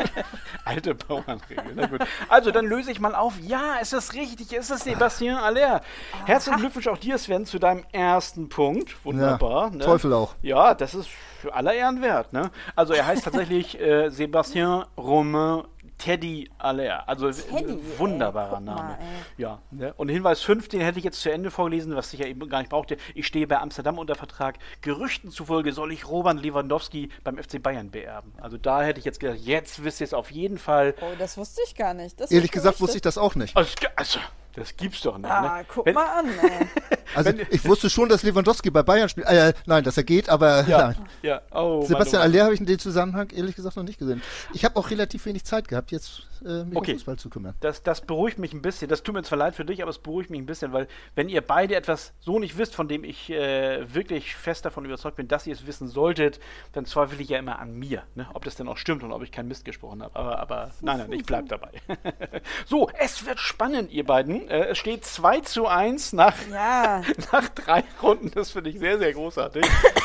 Alte 0.64 0.94
Bauernregel. 0.94 1.72
Na 1.74 1.86
gut. 1.86 2.02
Also, 2.28 2.52
dann 2.52 2.66
löse 2.66 2.92
ich 2.92 3.00
mal 3.00 3.16
auf. 3.16 3.40
Ja, 3.40 3.76
es 3.80 3.92
ist 3.92 4.14
richtig. 4.14 4.52
Es 4.52 4.70
ist 4.70 4.84
Sebastien 4.84 5.36
Aller. 5.36 5.80
Herzlichen 6.26 6.60
Glückwunsch 6.60 6.86
auch 6.86 6.98
dir, 6.98 7.18
Sven, 7.18 7.44
zu 7.44 7.58
deinem 7.58 7.84
ersten 7.90 8.48
Punkt. 8.48 9.04
Wunderbar. 9.04 9.70
Ja, 9.70 9.76
ne? 9.78 9.84
Teufel 9.84 10.12
auch. 10.12 10.36
Ja, 10.42 10.74
das 10.74 10.94
ist 10.94 11.08
für 11.40 11.52
aller 11.52 11.74
Ehren 11.74 12.02
wert. 12.02 12.32
Ne? 12.32 12.52
Also, 12.76 12.92
er 12.92 13.06
heißt 13.06 13.24
tatsächlich 13.24 13.80
äh, 13.80 14.10
Sebastien 14.10 14.84
Romain 14.96 15.64
Teddy 16.02 16.50
Aller. 16.58 17.08
Also 17.08 17.30
Teddy, 17.30 17.78
wunderbarer 17.96 18.58
ey, 18.58 18.64
Name. 18.64 18.82
Mal, 18.82 18.98
ja. 19.36 19.60
Ne? 19.70 19.94
Und 19.96 20.08
Hinweis 20.08 20.42
5, 20.42 20.68
den 20.68 20.80
hätte 20.80 20.98
ich 20.98 21.04
jetzt 21.04 21.20
zu 21.20 21.30
Ende 21.30 21.50
vorgelesen, 21.50 21.94
was 21.94 22.12
ich 22.12 22.18
ja 22.18 22.26
eben 22.26 22.48
gar 22.48 22.58
nicht 22.58 22.70
brauchte. 22.70 22.96
Ich 23.14 23.26
stehe 23.26 23.46
bei 23.46 23.58
Amsterdam 23.58 23.98
unter 23.98 24.16
Vertrag. 24.16 24.58
Gerüchten 24.80 25.30
zufolge 25.30 25.72
soll 25.72 25.92
ich 25.92 26.08
Robert 26.08 26.42
Lewandowski 26.42 27.10
beim 27.22 27.38
FC 27.38 27.62
Bayern 27.62 27.90
beerben. 27.90 28.32
Also 28.40 28.56
da 28.58 28.82
hätte 28.82 28.98
ich 28.98 29.04
jetzt 29.04 29.20
gedacht, 29.20 29.38
jetzt 29.40 29.84
wisst 29.84 30.00
ihr 30.00 30.06
es 30.06 30.14
auf 30.14 30.32
jeden 30.32 30.58
Fall. 30.58 30.94
Oh, 31.00 31.14
das 31.18 31.36
wusste 31.36 31.60
ich 31.66 31.76
gar 31.76 31.94
nicht. 31.94 32.20
Das 32.20 32.32
Ehrlich 32.32 32.50
gesagt 32.50 32.80
wusste 32.80 32.96
ich 32.96 33.02
das 33.02 33.16
auch 33.16 33.36
nicht. 33.36 33.56
Also, 33.56 33.70
also 33.94 34.18
das 34.54 34.76
gibt's 34.76 35.00
doch 35.02 35.18
nicht. 35.18 35.30
Ah, 35.30 35.58
ne? 35.58 35.64
guck 35.66 35.86
Wenn, 35.86 35.94
mal 35.94 36.18
an. 36.18 36.26
Ey. 36.26 36.68
Also 37.14 37.30
ich 37.50 37.62
wusste 37.66 37.90
schon, 37.90 38.08
dass 38.08 38.22
Lewandowski 38.22 38.70
bei 38.70 38.82
Bayern 38.82 39.06
spielt. 39.06 39.26
Äh, 39.26 39.52
nein, 39.66 39.84
dass 39.84 39.98
er 39.98 40.02
geht, 40.02 40.30
aber 40.30 40.66
ja, 40.66 40.78
nein. 40.96 41.08
ja. 41.20 41.42
Oh, 41.50 41.84
Sebastian 41.84 42.22
Aller 42.22 42.44
habe 42.44 42.54
ich 42.54 42.60
in 42.60 42.64
dem 42.64 42.78
Zusammenhang 42.78 43.28
ehrlich 43.34 43.54
gesagt 43.54 43.76
noch 43.76 43.82
nicht 43.82 43.98
gesehen. 43.98 44.22
Ich 44.54 44.64
habe 44.64 44.76
auch 44.76 44.88
relativ 44.88 45.26
wenig 45.26 45.44
Zeit 45.44 45.68
gehabt, 45.68 45.90
jetzt 45.92 46.22
äh, 46.46 46.64
mich 46.64 46.76
okay. 46.76 46.92
um 46.92 46.98
Fußball 46.98 47.18
zu 47.18 47.30
kümmern. 47.30 47.54
Das, 47.60 47.82
das 47.82 48.00
beruhigt 48.00 48.38
mich 48.38 48.52
ein 48.52 48.62
bisschen. 48.62 48.88
Das 48.88 49.02
tut 49.02 49.14
mir 49.14 49.22
zwar 49.22 49.38
leid 49.38 49.54
für 49.54 49.64
dich, 49.64 49.82
aber 49.82 49.90
es 49.90 49.98
beruhigt 49.98 50.30
mich 50.30 50.40
ein 50.40 50.46
bisschen, 50.46 50.72
weil 50.72 50.88
wenn 51.14 51.28
ihr 51.28 51.40
beide 51.40 51.74
etwas 51.74 52.12
so 52.20 52.38
nicht 52.38 52.58
wisst, 52.58 52.74
von 52.74 52.88
dem 52.88 53.04
ich 53.04 53.30
äh, 53.30 53.92
wirklich 53.92 54.34
fest 54.34 54.64
davon 54.64 54.84
überzeugt 54.84 55.16
bin, 55.16 55.28
dass 55.28 55.46
ihr 55.46 55.54
es 55.54 55.66
wissen 55.66 55.88
solltet, 55.88 56.40
dann 56.72 56.84
zweifle 56.84 57.20
ich 57.22 57.28
ja 57.28 57.38
immer 57.38 57.58
an 57.58 57.74
mir, 57.74 58.02
ne? 58.14 58.28
ob 58.34 58.44
das 58.44 58.56
denn 58.56 58.68
auch 58.68 58.76
stimmt 58.76 59.02
und 59.02 59.12
ob 59.12 59.22
ich 59.22 59.32
keinen 59.32 59.48
Mist 59.48 59.64
gesprochen 59.64 60.02
habe. 60.02 60.16
Aber, 60.16 60.38
aber 60.38 60.70
nein, 60.80 60.98
nein, 60.98 61.12
ich 61.12 61.24
bleib 61.24 61.48
dabei. 61.48 61.70
so, 62.66 62.88
es 62.98 63.26
wird 63.26 63.38
spannend, 63.38 63.92
ihr 63.92 64.04
beiden. 64.04 64.48
Äh, 64.48 64.68
es 64.68 64.78
steht 64.78 65.04
2 65.04 65.40
zu 65.40 65.66
1 65.66 66.12
nach, 66.12 66.36
ja. 66.50 67.02
nach 67.32 67.48
drei 67.50 67.84
Runden. 68.02 68.30
Das 68.34 68.50
finde 68.50 68.70
ich 68.70 68.78
sehr, 68.78 68.98
sehr 68.98 69.12
großartig. 69.12 69.64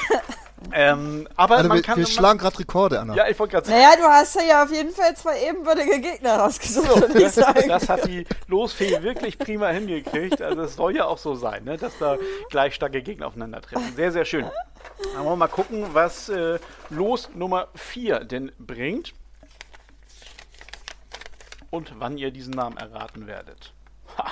Ähm, 0.72 1.28
aber 1.36 1.58
also 1.58 1.70
man 1.70 1.78
wir, 1.78 1.84
kann. 1.84 1.98
Wir 1.98 2.08
schlagen 2.08 2.40
gerade 2.40 2.58
Rekorde, 2.60 3.00
Anna. 3.00 3.16
Ja, 3.16 3.28
ich 3.28 3.38
wollte 3.38 3.54
gerade 3.54 3.68
sagen. 3.68 3.80
Naja, 3.80 3.96
du 3.96 4.04
hast 4.04 4.36
ja 4.36 4.64
auf 4.64 4.72
jeden 4.72 4.92
Fall 4.92 5.16
zwei 5.16 5.48
ebenbürtige 5.48 6.02
Gegner 6.02 6.38
rausgesucht, 6.38 6.88
so, 6.88 7.02
würde 7.02 7.22
ich 7.22 7.32
sagen. 7.32 7.68
Das 7.68 7.88
hat 7.88 8.06
die 8.08 8.26
Losfee 8.48 9.02
wirklich 9.04 9.38
prima 9.38 9.68
hingekriegt. 9.70 10.42
Also, 10.42 10.64
es 10.64 10.76
soll 10.76 10.96
ja 10.96 11.06
auch 11.06 11.20
so 11.20 11.36
sein, 11.36 11.64
ne, 11.64 11.78
dass 11.78 11.98
da 12.00 12.18
gleich 12.50 12.74
starke 12.74 13.02
Gegner 13.04 13.28
aufeinandertreffen. 13.28 13.96
Sehr, 13.96 14.12
sehr 14.12 14.26
schön. 14.26 14.46
Dann 15.14 15.18
wollen 15.18 15.34
wir 15.34 15.36
mal 15.36 15.48
gucken, 15.48 15.86
was 15.94 16.30
äh, 16.30 16.60
Los 16.90 17.30
Nummer 17.36 17.68
4 17.76 18.22
denn 18.22 18.52
bringt. 18.58 19.14
Und 21.70 22.00
wann 22.00 22.18
ihr 22.18 22.32
diesen 22.32 22.54
Namen 22.54 22.78
erraten 22.78 23.28
werdet. 23.28 23.74
Ha. 24.18 24.32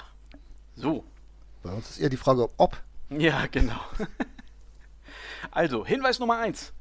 So. 0.76 1.04
Bei 1.64 1.72
uns 1.72 1.90
ist 1.92 2.00
eher 2.00 2.10
die 2.10 2.18
Frage, 2.18 2.48
ob. 2.58 2.78
Ja, 3.10 3.46
genau. 3.52 3.80
Also, 5.52 5.86
Hinweis 5.86 6.20
Nummer 6.20 6.38
1. 6.38 6.74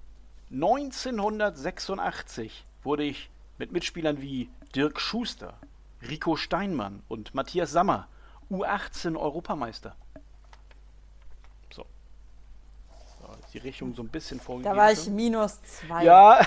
1986 0.50 2.64
wurde 2.82 3.04
ich 3.04 3.30
mit 3.58 3.72
Mitspielern 3.72 4.20
wie 4.20 4.50
Dirk 4.74 5.00
Schuster, 5.00 5.54
Rico 6.08 6.36
Steinmann 6.36 7.02
und 7.08 7.34
Matthias 7.34 7.70
Sammer 7.70 8.08
U18 8.50 9.16
Europameister. 9.16 9.96
So. 11.72 11.86
so 13.20 13.28
die 13.52 13.58
Richtung 13.58 13.94
so 13.94 14.02
ein 14.02 14.08
bisschen 14.08 14.40
vorgegeben. 14.40 14.74
Da 14.74 14.80
war 14.80 14.92
ich 14.92 15.08
minus 15.08 15.62
zwei. 15.62 16.04
Ja, 16.04 16.40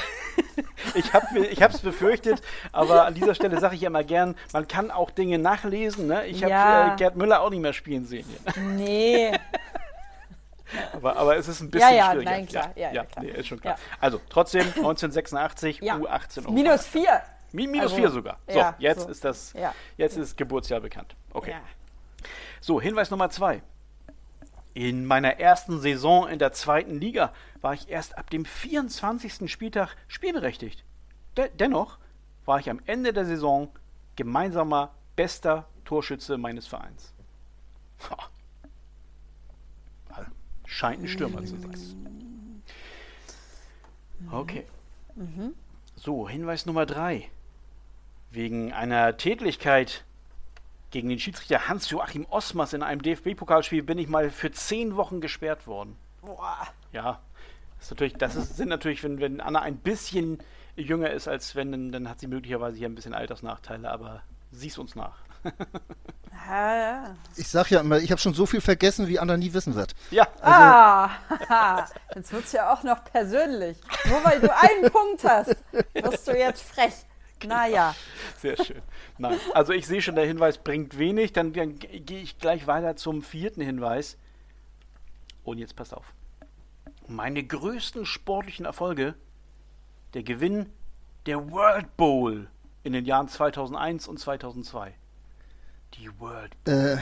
ich 0.94 1.14
habe 1.14 1.74
es 1.74 1.80
befürchtet, 1.80 2.42
aber 2.72 3.06
an 3.06 3.16
dieser 3.16 3.36
Stelle 3.36 3.60
sage 3.60 3.76
ich 3.76 3.82
ja 3.82 3.88
immer 3.88 4.04
gern, 4.04 4.36
man 4.54 4.68
kann 4.68 4.92
auch 4.92 5.12
Dinge 5.12 5.40
nachlesen. 5.40 6.08
Ne? 6.08 6.28
Ich 6.28 6.44
habe 6.44 6.52
ja. 6.52 6.94
äh, 6.94 6.98
Gerd 6.98 7.16
Müller 7.16 7.42
auch 7.42 7.50
nicht 7.50 7.62
mehr 7.62 7.74
spielen 7.74 8.06
sehen. 8.06 8.28
Nee. 8.76 9.32
aber, 10.94 11.16
aber 11.18 11.38
es 11.38 11.48
ist 11.48 11.62
ein 11.62 11.72
bisschen 11.72 11.90
ja, 11.90 11.96
ja, 11.96 12.12
schwieriger. 12.12 12.32
Nein, 12.32 12.48
klar. 12.48 12.72
Ja, 12.76 12.92
ja, 12.92 13.06
klar. 13.06 13.26
Nee, 13.26 13.32
ist 13.32 13.48
schon 13.48 13.60
klar. 13.60 13.78
Also 14.00 14.22
trotzdem 14.30 14.62
1986 14.62 15.82
U18 15.82 16.40
Euro. 16.40 16.52
Minus 16.52 16.86
4. 16.88 17.22
minus 17.52 17.94
4 17.94 18.04
also, 18.04 18.16
sogar. 18.16 18.38
So, 18.48 18.64
jetzt 18.80 19.02
so. 19.02 19.10
ist 19.10 19.24
das 19.24 19.54
jetzt 19.98 20.18
ist 20.18 20.38
Geburtsjahr 20.38 20.82
bekannt. 20.82 21.16
Okay. 21.34 21.56
So, 22.62 22.82
Hinweis 22.82 23.12
Nummer 23.12 23.30
2. 23.30 23.62
In 24.74 25.06
meiner 25.06 25.40
ersten 25.40 25.80
Saison 25.80 26.28
in 26.28 26.38
der 26.38 26.52
zweiten 26.52 27.00
Liga 27.00 27.34
war 27.62 27.74
ich 27.74 27.90
erst 27.90 28.18
ab 28.18 28.30
dem 28.30 28.46
24. 28.46 29.52
Spieltag 29.52 29.96
spielberechtigt. 30.08 30.84
De 31.36 31.50
dennoch 31.58 31.98
war 32.46 32.60
ich 32.60 32.70
am 32.70 32.80
Ende 32.86 33.12
der 33.14 33.26
Saison 33.26 33.70
gemeinsamer 34.16 34.92
bester 35.16 35.68
Torschütze 35.84 36.38
meines 36.38 36.68
Vereins. 36.68 37.14
Scheint 40.68 41.02
ein 41.02 41.08
Stürmer 41.08 41.44
zu 41.44 41.58
sein. 41.58 42.62
Okay. 44.32 44.66
Mhm. 45.16 45.54
So, 45.96 46.30
Hinweis 46.30 46.66
Nummer 46.66 46.86
drei. 46.86 47.30
Wegen 48.30 48.74
einer 48.74 49.18
Tätlichkeit 49.18 50.04
gegen 50.92 51.10
den 51.10 51.20
Schiedsrichter 51.20 51.68
Hans-Joachim 51.68 52.26
Osmers 52.30 52.74
in 52.74 52.84
einem 52.84 53.02
DFB-Pokalspiel 53.02 53.82
bin 53.82 53.98
ich 53.98 54.08
mal 54.08 54.30
für 54.30 54.52
zehn 54.52 54.96
Wochen 54.96 55.22
gesperrt 55.22 55.66
worden. 55.68 55.96
Boah. 56.22 56.68
Ja, 56.92 57.20
Das, 57.78 57.86
ist 57.86 57.92
natürlich, 57.92 58.14
das 58.16 58.36
ist, 58.36 58.58
sind 58.58 58.70
natürlich, 58.70 59.04
wenn, 59.04 59.20
wenn 59.20 59.42
Anna 59.42 59.62
ein 59.62 59.78
bisschen 59.78 60.40
jünger 60.76 61.10
ist 61.12 61.28
als 61.28 61.50
Sven, 61.50 61.72
dann, 61.72 61.92
dann 61.92 62.10
hat 62.10 62.20
sie 62.20 62.28
möglicherweise 62.28 62.78
hier 62.78 62.88
ein 62.88 62.96
bisschen 62.96 63.14
Altersnachteile, 63.14 63.90
aber 63.90 64.22
sieh's 64.52 64.78
uns 64.78 64.96
nach. 64.96 65.18
ja, 66.47 66.76
ja. 66.76 67.15
Ich 67.36 67.47
sag 67.47 67.69
ja 67.71 67.82
immer, 67.82 67.97
ich 68.00 68.12
habe 68.12 68.21
schon 68.21 68.34
so 68.34 68.45
viel 68.45 68.62
vergessen, 68.62 69.08
wie 69.08 69.19
Anna 69.19 69.38
nie 69.38 69.54
wissen 69.54 69.76
wird. 69.76 69.93
Ja. 70.12 70.28
Also, 70.41 71.50
ah, 71.50 71.88
jetzt 72.15 72.32
wird's 72.32 72.52
ja 72.52 72.73
auch 72.73 72.84
noch 72.84 73.04
persönlich. 73.04 73.78
Nur 74.10 74.23
weil 74.23 74.39
du 74.39 74.54
einen 74.54 74.91
Punkt 74.91 75.23
hast, 75.23 75.56
wirst 75.93 76.28
du 76.28 76.38
jetzt 76.38 76.62
frech. 76.62 76.93
Genau. 77.39 77.56
Naja. 77.56 77.95
Sehr 78.39 78.58
schön. 78.63 78.82
Nein, 79.19 79.39
also 79.54 79.71
ich 79.73 79.86
sehe 79.86 80.02
schon, 80.02 80.15
der 80.15 80.26
Hinweis 80.26 80.58
bringt 80.58 80.97
wenig. 80.97 81.34
Dann, 81.34 81.54
dann 81.54 81.78
gehe 81.78 82.21
ich 82.21 82.39
gleich 82.39 82.65
weiter 82.65 82.95
zum 82.95 83.21
vierten 83.21 83.62
Hinweis. 83.62 84.17
Und 85.43 85.60
jetzt 85.60 85.76
passt 85.76 85.93
auf. 85.93 86.13
Meine 87.08 87.43
größten 87.43 88.06
sportlichen 88.06 88.65
Erfolge, 88.65 89.13
der 90.13 90.23
Gewinn 90.23 90.69
der 91.26 91.52
World 91.52 91.95
Bowl 91.95 92.50
in 92.84 92.93
den 92.93 93.06
Jahren 93.06 93.28
2001 93.28 94.08
und 94.08 94.17
2002. 94.17 94.93
Die 95.93 96.10
World 96.19 96.52
Bowl. 96.63 96.73
Äh, 96.73 96.97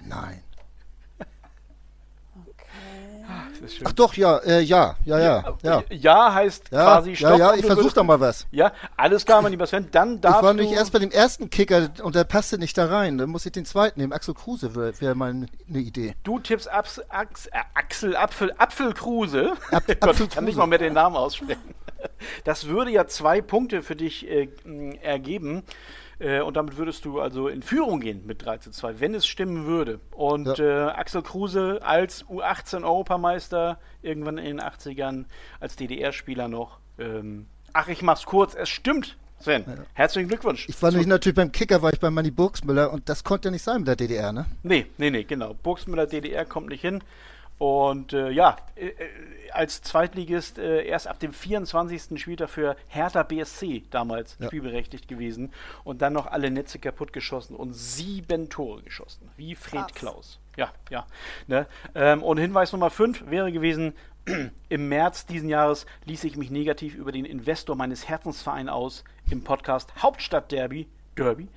nein. 0.00 0.42
Ach 3.84 3.92
doch, 3.92 4.14
ja, 4.14 4.38
äh, 4.38 4.60
ja, 4.60 4.96
ja, 5.04 5.18
ja, 5.18 5.56
ja. 5.62 5.84
Ja 5.90 6.34
heißt 6.34 6.70
ja, 6.70 6.84
quasi 6.84 7.16
Stopp. 7.16 7.30
Ja, 7.30 7.36
ja, 7.36 7.54
ich 7.54 7.64
versuche 7.64 7.94
da 7.94 8.02
mal 8.02 8.18
was. 8.18 8.46
Ja, 8.50 8.72
alles 8.96 9.24
klar, 9.24 9.42
mein 9.42 9.52
lieber 9.52 9.66
Sven, 9.66 9.88
dann 9.90 10.20
darfst 10.20 10.40
Ich 10.40 10.44
war 10.44 10.54
nämlich 10.54 10.72
erst 10.72 10.92
bei 10.92 10.98
dem 10.98 11.10
ersten 11.10 11.48
Kicker 11.48 11.90
und 12.02 12.14
der 12.14 12.24
passte 12.24 12.58
nicht 12.58 12.76
da 12.76 12.86
rein. 12.86 13.18
Dann 13.18 13.30
muss 13.30 13.46
ich 13.46 13.52
den 13.52 13.64
zweiten 13.64 14.00
nehmen. 14.00 14.12
Axel 14.12 14.34
Kruse 14.34 14.74
wäre 14.74 15.00
wär 15.00 15.14
mal 15.14 15.30
eine 15.30 15.78
Idee. 15.78 16.14
Du 16.24 16.38
tippst 16.38 16.70
Ax, 16.72 17.00
Ax, 17.08 17.46
äh, 17.46 17.50
Axel 17.74 18.16
Apfel, 18.16 18.52
Apfel 18.58 18.92
Kruse. 18.94 19.52
Ab, 19.70 19.84
Gott, 20.00 20.20
ich 20.20 20.30
kann 20.30 20.44
nicht 20.44 20.56
mal 20.56 20.66
mehr 20.66 20.78
den 20.78 20.94
Namen 20.94 21.16
aussprechen. 21.16 21.74
Das 22.44 22.66
würde 22.66 22.90
ja 22.90 23.06
zwei 23.06 23.40
Punkte 23.40 23.82
für 23.82 23.94
dich 23.94 24.28
äh, 24.28 24.48
ergeben. 25.02 25.62
Äh, 26.22 26.40
und 26.40 26.56
damit 26.56 26.76
würdest 26.76 27.04
du 27.04 27.20
also 27.20 27.48
in 27.48 27.62
Führung 27.62 28.00
gehen 28.00 28.24
mit 28.26 28.44
3 28.44 28.58
zu 28.58 28.70
2, 28.70 29.00
wenn 29.00 29.14
es 29.14 29.26
stimmen 29.26 29.66
würde. 29.66 29.98
Und 30.12 30.58
ja. 30.58 30.88
äh, 30.88 30.90
Axel 30.92 31.22
Kruse 31.22 31.80
als 31.82 32.24
U18-Europameister 32.26 33.78
irgendwann 34.02 34.38
in 34.38 34.44
den 34.44 34.60
80ern, 34.60 35.24
als 35.58 35.76
DDR-Spieler 35.76 36.48
noch. 36.48 36.78
Ähm, 36.98 37.46
ach, 37.72 37.88
ich 37.88 38.02
mach's 38.02 38.24
kurz, 38.24 38.54
es 38.54 38.68
stimmt. 38.68 39.16
Sven, 39.40 39.64
ja. 39.66 39.74
herzlichen 39.94 40.28
Glückwunsch. 40.28 40.68
Ich 40.68 40.80
war 40.80 40.92
nämlich 40.92 41.08
natürlich 41.08 41.34
beim 41.34 41.50
Kicker, 41.50 41.82
war 41.82 41.92
ich 41.92 41.98
bei 41.98 42.10
Manny 42.10 42.30
Burgsmüller 42.30 42.92
und 42.92 43.08
das 43.08 43.24
konnte 43.24 43.48
ja 43.48 43.50
nicht 43.50 43.62
sein 43.62 43.78
mit 43.78 43.88
der 43.88 43.96
DDR, 43.96 44.32
ne? 44.32 44.46
Nee, 44.62 44.86
nee, 44.98 45.10
nee, 45.10 45.24
genau. 45.24 45.54
Burgsmüller 45.54 46.06
DDR 46.06 46.44
kommt 46.44 46.68
nicht 46.68 46.82
hin. 46.82 47.02
Und 47.58 48.12
äh, 48.12 48.30
ja, 48.30 48.56
äh, 48.74 48.88
äh, 48.88 48.94
als 49.52 49.82
Zweitligist 49.82 50.58
äh, 50.58 50.84
erst 50.84 51.06
ab 51.06 51.20
dem 51.20 51.32
24. 51.32 52.20
Spieltag 52.20 52.50
für 52.50 52.76
Hertha 52.88 53.22
BSC 53.22 53.84
damals 53.90 54.36
ja. 54.40 54.46
spielberechtigt 54.46 55.06
gewesen 55.06 55.52
und 55.84 56.02
dann 56.02 56.12
noch 56.12 56.26
alle 56.26 56.50
Netze 56.50 56.78
kaputt 56.78 57.12
geschossen 57.12 57.54
und 57.54 57.72
sieben 57.74 58.48
Tore 58.48 58.82
geschossen, 58.82 59.30
wie 59.36 59.54
Fred 59.54 59.82
Krass. 59.82 59.94
Klaus. 59.94 60.38
Ja, 60.56 60.72
ja. 60.90 61.06
Ne? 61.46 61.66
Ähm, 61.94 62.22
und 62.22 62.38
Hinweis 62.38 62.72
Nummer 62.72 62.90
5 62.90 63.30
wäre 63.30 63.52
gewesen, 63.52 63.94
im 64.68 64.88
März 64.88 65.26
diesen 65.26 65.48
Jahres 65.48 65.86
ließ 66.06 66.24
ich 66.24 66.36
mich 66.36 66.50
negativ 66.50 66.94
über 66.94 67.12
den 67.12 67.24
Investor 67.24 67.76
meines 67.76 68.08
Herzensvereins 68.08 68.70
aus 68.70 69.04
im 69.30 69.44
Podcast 69.44 69.92
Hauptstadt 70.02 70.52
Derby, 70.52 70.88
Derby, 71.16 71.48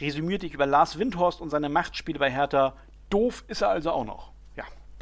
resümierte 0.00 0.46
ich 0.46 0.54
über 0.54 0.66
Lars 0.66 0.98
Windhorst 0.98 1.40
und 1.40 1.50
seine 1.50 1.68
Machtspiele 1.68 2.18
bei 2.18 2.30
Hertha. 2.30 2.74
Doof 3.10 3.44
ist 3.48 3.62
er 3.62 3.68
also 3.68 3.90
auch 3.90 4.04
noch. 4.04 4.33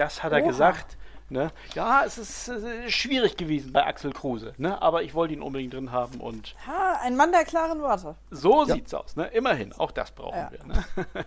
Das 0.03 0.25
hat 0.25 0.33
er 0.33 0.41
Oha. 0.41 0.49
gesagt. 0.49 0.99
Ne? 1.29 1.51
Ja, 1.75 2.03
es 2.05 2.19
ist 2.19 2.49
äh, 2.49 2.91
schwierig 2.91 3.37
gewesen 3.37 3.73
bei 3.73 3.87
Axel 3.87 4.13
Kruse, 4.13 4.53
ne? 4.59 4.83
aber 4.83 5.03
ich 5.03 5.15
wollte 5.15 5.33
ihn 5.33 5.41
unbedingt 5.41 5.73
drin 5.73 5.93
haben 5.93 6.21
und. 6.21 6.57
Ha, 6.67 6.99
ein 7.03 7.17
Mann 7.17 7.31
der 7.31 7.45
klaren 7.45 7.81
Worte. 7.81 8.17
So 8.31 8.67
ja. 8.67 8.75
sieht's 8.75 8.93
aus, 8.93 9.17
ne? 9.17 9.29
Immerhin, 9.29 9.73
auch 9.73 9.93
das 9.93 10.11
brauchen 10.11 10.37
ja. 10.37 10.51
wir. 10.51 10.65
Ne? 10.67 10.85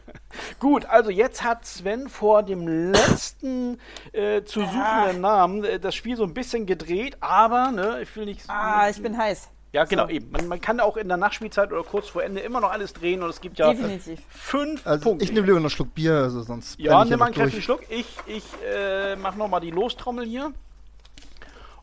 Gut, 0.60 0.86
also 0.86 1.10
jetzt 1.10 1.44
hat 1.44 1.66
Sven 1.66 2.10
vor 2.10 2.44
dem 2.44 2.68
letzten 2.68 3.80
äh, 4.12 4.44
zu 4.44 4.60
suchenden 4.60 5.22
Namen 5.22 5.64
äh, 5.64 5.80
das 5.80 5.96
Spiel 5.96 6.18
so 6.18 6.24
ein 6.24 6.36
bisschen 6.36 6.66
gedreht, 6.68 7.18
aber 7.22 7.72
ne, 7.72 8.02
ich 8.02 8.16
will 8.16 8.26
nicht. 8.26 8.48
Ah, 8.48 8.90
ich 8.90 9.02
bin 9.02 9.18
heiß. 9.18 9.50
Ja, 9.76 9.84
genau, 9.84 10.04
so. 10.06 10.10
eben. 10.10 10.32
Man, 10.32 10.48
man, 10.48 10.62
kann 10.62 10.80
auch 10.80 10.96
in 10.96 11.10
der 11.10 11.18
Nachspielzeit 11.18 11.74
oder 11.74 11.84
kurz 11.84 12.08
vor 12.08 12.24
Ende 12.24 12.40
immer 12.40 12.62
noch 12.62 12.72
alles 12.72 12.94
drehen 12.94 13.22
und 13.22 13.30
es 13.30 13.42
gibt 13.42 13.60
ja 13.60 13.74
Definitiv. 13.74 14.22
fünf 14.30 14.88
also 14.88 15.04
Punkte. 15.04 15.26
Ich 15.26 15.34
nehme 15.34 15.46
lieber 15.46 15.58
noch 15.58 15.66
einen 15.66 15.70
Schluck 15.70 15.94
Bier, 15.94 16.14
also 16.14 16.44
sonst. 16.44 16.80
Ja, 16.80 17.04
nimm 17.04 17.20
mal 17.20 17.26
einen 17.26 17.36
kräftigen 17.36 17.62
Schluck. 17.62 17.82
Ich, 17.90 18.08
ich 18.26 18.46
äh, 18.66 19.18
mache 19.18 19.38
nochmal 19.38 19.60
die 19.60 19.72
Lostrommel 19.72 20.26
hier. 20.26 20.54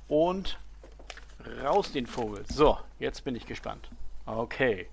Und 0.08 0.58
raus 1.62 1.92
den 1.92 2.06
Vogel. 2.06 2.44
So, 2.50 2.78
jetzt 2.98 3.24
bin 3.24 3.36
ich 3.36 3.44
gespannt. 3.44 3.90
Okay. 4.24 4.88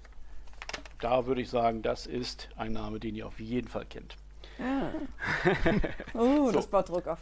Da 0.99 1.25
würde 1.25 1.39
ich 1.39 1.49
sagen, 1.49 1.81
das 1.81 2.05
ist 2.05 2.49
ein 2.57 2.73
Name, 2.73 2.99
den 2.99 3.15
ihr 3.15 3.27
auf 3.27 3.39
jeden 3.39 3.69
Fall 3.69 3.85
kennt. 3.85 4.17
Ah. 4.59 4.89
uh, 6.17 6.47
so. 6.47 6.51
das 6.51 6.67
baut 6.67 6.89
Druck 6.89 7.07
auf. 7.07 7.19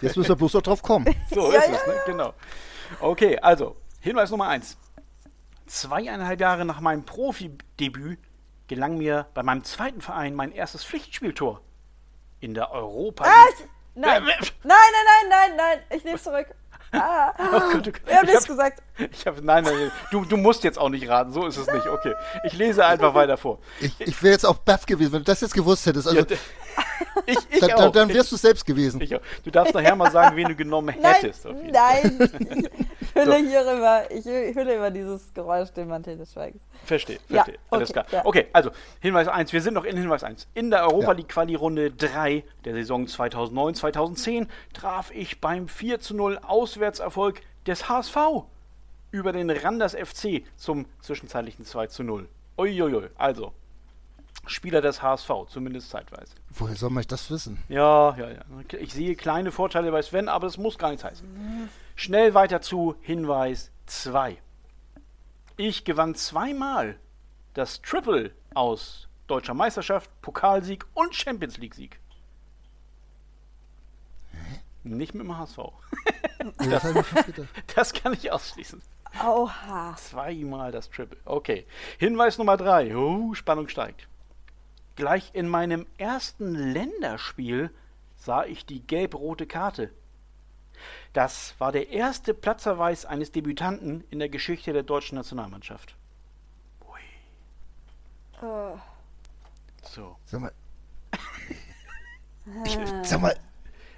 Jetzt 0.00 0.16
müssen 0.16 0.30
wir 0.30 0.34
bloß 0.34 0.54
noch 0.54 0.62
drauf 0.62 0.82
kommen. 0.82 1.06
So 1.30 1.52
ja, 1.52 1.60
ist 1.60 1.68
ja, 1.68 1.74
es, 1.76 1.86
ne? 1.86 1.94
Genau. 2.06 2.34
Okay, 2.98 3.38
also, 3.38 3.76
Hinweis 4.00 4.30
Nummer 4.30 4.48
eins. 4.48 4.76
Zweieinhalb 5.70 6.40
Jahre 6.40 6.64
nach 6.64 6.80
meinem 6.80 7.04
Profidebüt 7.04 8.18
gelang 8.66 8.98
mir 8.98 9.28
bei 9.34 9.44
meinem 9.44 9.62
zweiten 9.62 10.00
Verein 10.00 10.34
mein 10.34 10.50
erstes 10.50 10.84
Pflichtspieltor 10.84 11.60
in 12.40 12.54
der 12.54 12.72
Europa. 12.72 13.22
Ah, 13.24 13.46
nein. 13.94 14.24
nein, 14.24 14.32
nein, 14.64 14.78
nein, 15.04 15.28
nein, 15.28 15.56
nein, 15.56 15.78
ich 15.90 16.02
nehme 16.02 16.18
zurück. 16.18 16.48
Ah, 16.92 17.32
oh 17.38 17.72
Gott, 17.72 17.86
du, 17.86 17.92
wir 18.06 18.16
haben 18.16 18.26
nichts 18.26 18.46
gesagt. 18.46 18.82
Ich 19.12 19.26
habe, 19.26 19.42
nein, 19.42 19.64
nein, 19.64 19.90
du, 20.10 20.24
du 20.24 20.36
musst 20.36 20.64
jetzt 20.64 20.78
auch 20.78 20.88
nicht 20.88 21.08
raten, 21.08 21.32
so 21.32 21.46
ist 21.46 21.56
es 21.56 21.66
nicht. 21.66 21.86
Okay, 21.86 22.14
ich 22.44 22.52
lese 22.54 22.84
einfach 22.84 23.14
weiter 23.14 23.36
vor. 23.36 23.58
Ich, 23.80 23.98
ich 24.00 24.22
wäre 24.22 24.32
jetzt 24.32 24.44
auch 24.44 24.56
baff 24.56 24.86
gewesen, 24.86 25.12
wenn 25.12 25.20
du 25.20 25.24
das 25.24 25.40
jetzt 25.40 25.54
gewusst 25.54 25.86
hättest. 25.86 26.08
Also, 26.08 26.20
ja, 26.20 26.26
ich, 27.26 27.38
ich 27.50 27.60
dann, 27.60 27.72
auch. 27.72 27.92
dann 27.92 28.12
wärst 28.12 28.32
du 28.32 28.36
selbst 28.36 28.66
gewesen. 28.66 29.00
Ich 29.00 29.14
Du 29.44 29.50
darfst 29.50 29.74
nachher 29.74 29.96
mal 29.96 30.10
sagen, 30.10 30.36
wen 30.36 30.48
du 30.48 30.54
genommen 30.54 30.90
hättest. 30.90 31.46
Nein, 31.46 31.70
nein. 31.72 32.68
ich 33.00 33.14
hülle 33.14 33.38
so. 33.38 33.44
hier 33.46 33.72
immer, 33.72 34.10
ich 34.10 34.24
hülle 34.24 34.74
immer 34.74 34.90
dieses 34.90 35.32
Geräusch 35.32 35.70
den 35.70 35.88
Mantel 35.88 36.16
des 36.16 36.32
Schweigens. 36.32 36.62
Verstehe, 36.84 37.18
verstehe. 37.28 37.54
Ja, 37.54 37.60
Alles 37.70 37.92
klar. 37.92 38.06
Ja. 38.10 38.24
Okay, 38.24 38.46
also 38.52 38.70
Hinweis 39.00 39.28
1, 39.28 39.52
wir 39.52 39.62
sind 39.62 39.74
noch 39.74 39.84
in 39.84 39.96
Hinweis 39.96 40.24
1. 40.24 40.48
In 40.54 40.70
der 40.70 40.82
Europa 40.82 41.12
League 41.12 41.28
Quali 41.28 41.54
Runde 41.54 41.90
3 41.90 42.44
der 42.64 42.74
Saison 42.74 43.06
2009-2010 43.06 44.46
traf 44.72 45.10
ich 45.12 45.40
beim 45.40 45.68
4 45.68 46.00
zu 46.00 46.14
0 46.14 46.38
Auswärtserfolg 46.80 47.42
des 47.66 47.88
HSV 47.90 48.16
über 49.10 49.32
den 49.32 49.50
Randers 49.50 49.94
FC 49.94 50.42
zum 50.56 50.86
zwischenzeitlichen 51.00 51.66
2 51.66 51.88
zu 51.88 52.02
0. 52.02 52.26
Uiuiui, 52.56 53.10
also 53.16 53.52
Spieler 54.46 54.80
des 54.80 55.02
HSV, 55.02 55.30
zumindest 55.48 55.90
zeitweise. 55.90 56.34
Woher 56.48 56.76
soll 56.76 56.90
man 56.90 57.04
das 57.06 57.30
wissen? 57.30 57.62
Ja, 57.68 58.16
ja, 58.16 58.30
ja. 58.30 58.42
Ich 58.78 58.94
sehe 58.94 59.14
kleine 59.14 59.52
Vorteile 59.52 59.92
bei 59.92 60.00
Sven, 60.00 60.28
aber 60.30 60.46
es 60.46 60.56
muss 60.56 60.78
gar 60.78 60.88
nichts 60.88 61.04
heißen. 61.04 61.68
Schnell 61.96 62.32
weiter 62.32 62.62
zu 62.62 62.94
Hinweis 63.02 63.70
2. 63.86 64.38
Ich 65.58 65.84
gewann 65.84 66.14
zweimal 66.14 66.98
das 67.52 67.82
Triple 67.82 68.32
aus 68.54 69.08
deutscher 69.26 69.54
Meisterschaft, 69.54 70.10
Pokalsieg 70.22 70.86
und 70.94 71.14
Champions 71.14 71.58
League 71.58 71.74
Sieg. 71.74 72.00
Nicht 74.82 75.14
mit 75.14 75.26
dem 75.26 75.36
HSV. 75.36 75.58
das, 76.58 76.94
das 77.74 77.92
kann 77.92 78.12
ich 78.12 78.30
ausschließen. 78.30 78.82
Oha. 79.24 79.96
Zweimal 79.96 80.72
das 80.72 80.88
Triple. 80.90 81.18
Okay. 81.24 81.66
Hinweis 81.98 82.38
Nummer 82.38 82.56
3. 82.56 82.96
Uh, 82.96 83.34
Spannung 83.34 83.68
steigt. 83.68 84.08
Gleich 84.96 85.30
in 85.34 85.48
meinem 85.48 85.86
ersten 85.98 86.54
Länderspiel 86.54 87.70
sah 88.16 88.44
ich 88.44 88.66
die 88.66 88.80
gelb-rote 88.80 89.46
Karte. 89.46 89.90
Das 91.12 91.54
war 91.58 91.72
der 91.72 91.90
erste 91.90 92.34
Platzverweis 92.34 93.04
eines 93.04 93.32
Debütanten 93.32 94.04
in 94.10 94.18
der 94.18 94.28
Geschichte 94.28 94.72
der 94.72 94.82
deutschen 94.82 95.16
Nationalmannschaft. 95.16 95.96
Ui. 96.88 98.46
Uh. 98.46 98.78
So. 99.82 100.16
Sag 100.24 100.40
mal. 100.40 100.52
ich, 102.64 102.78
sag 103.02 103.20
mal. 103.20 103.36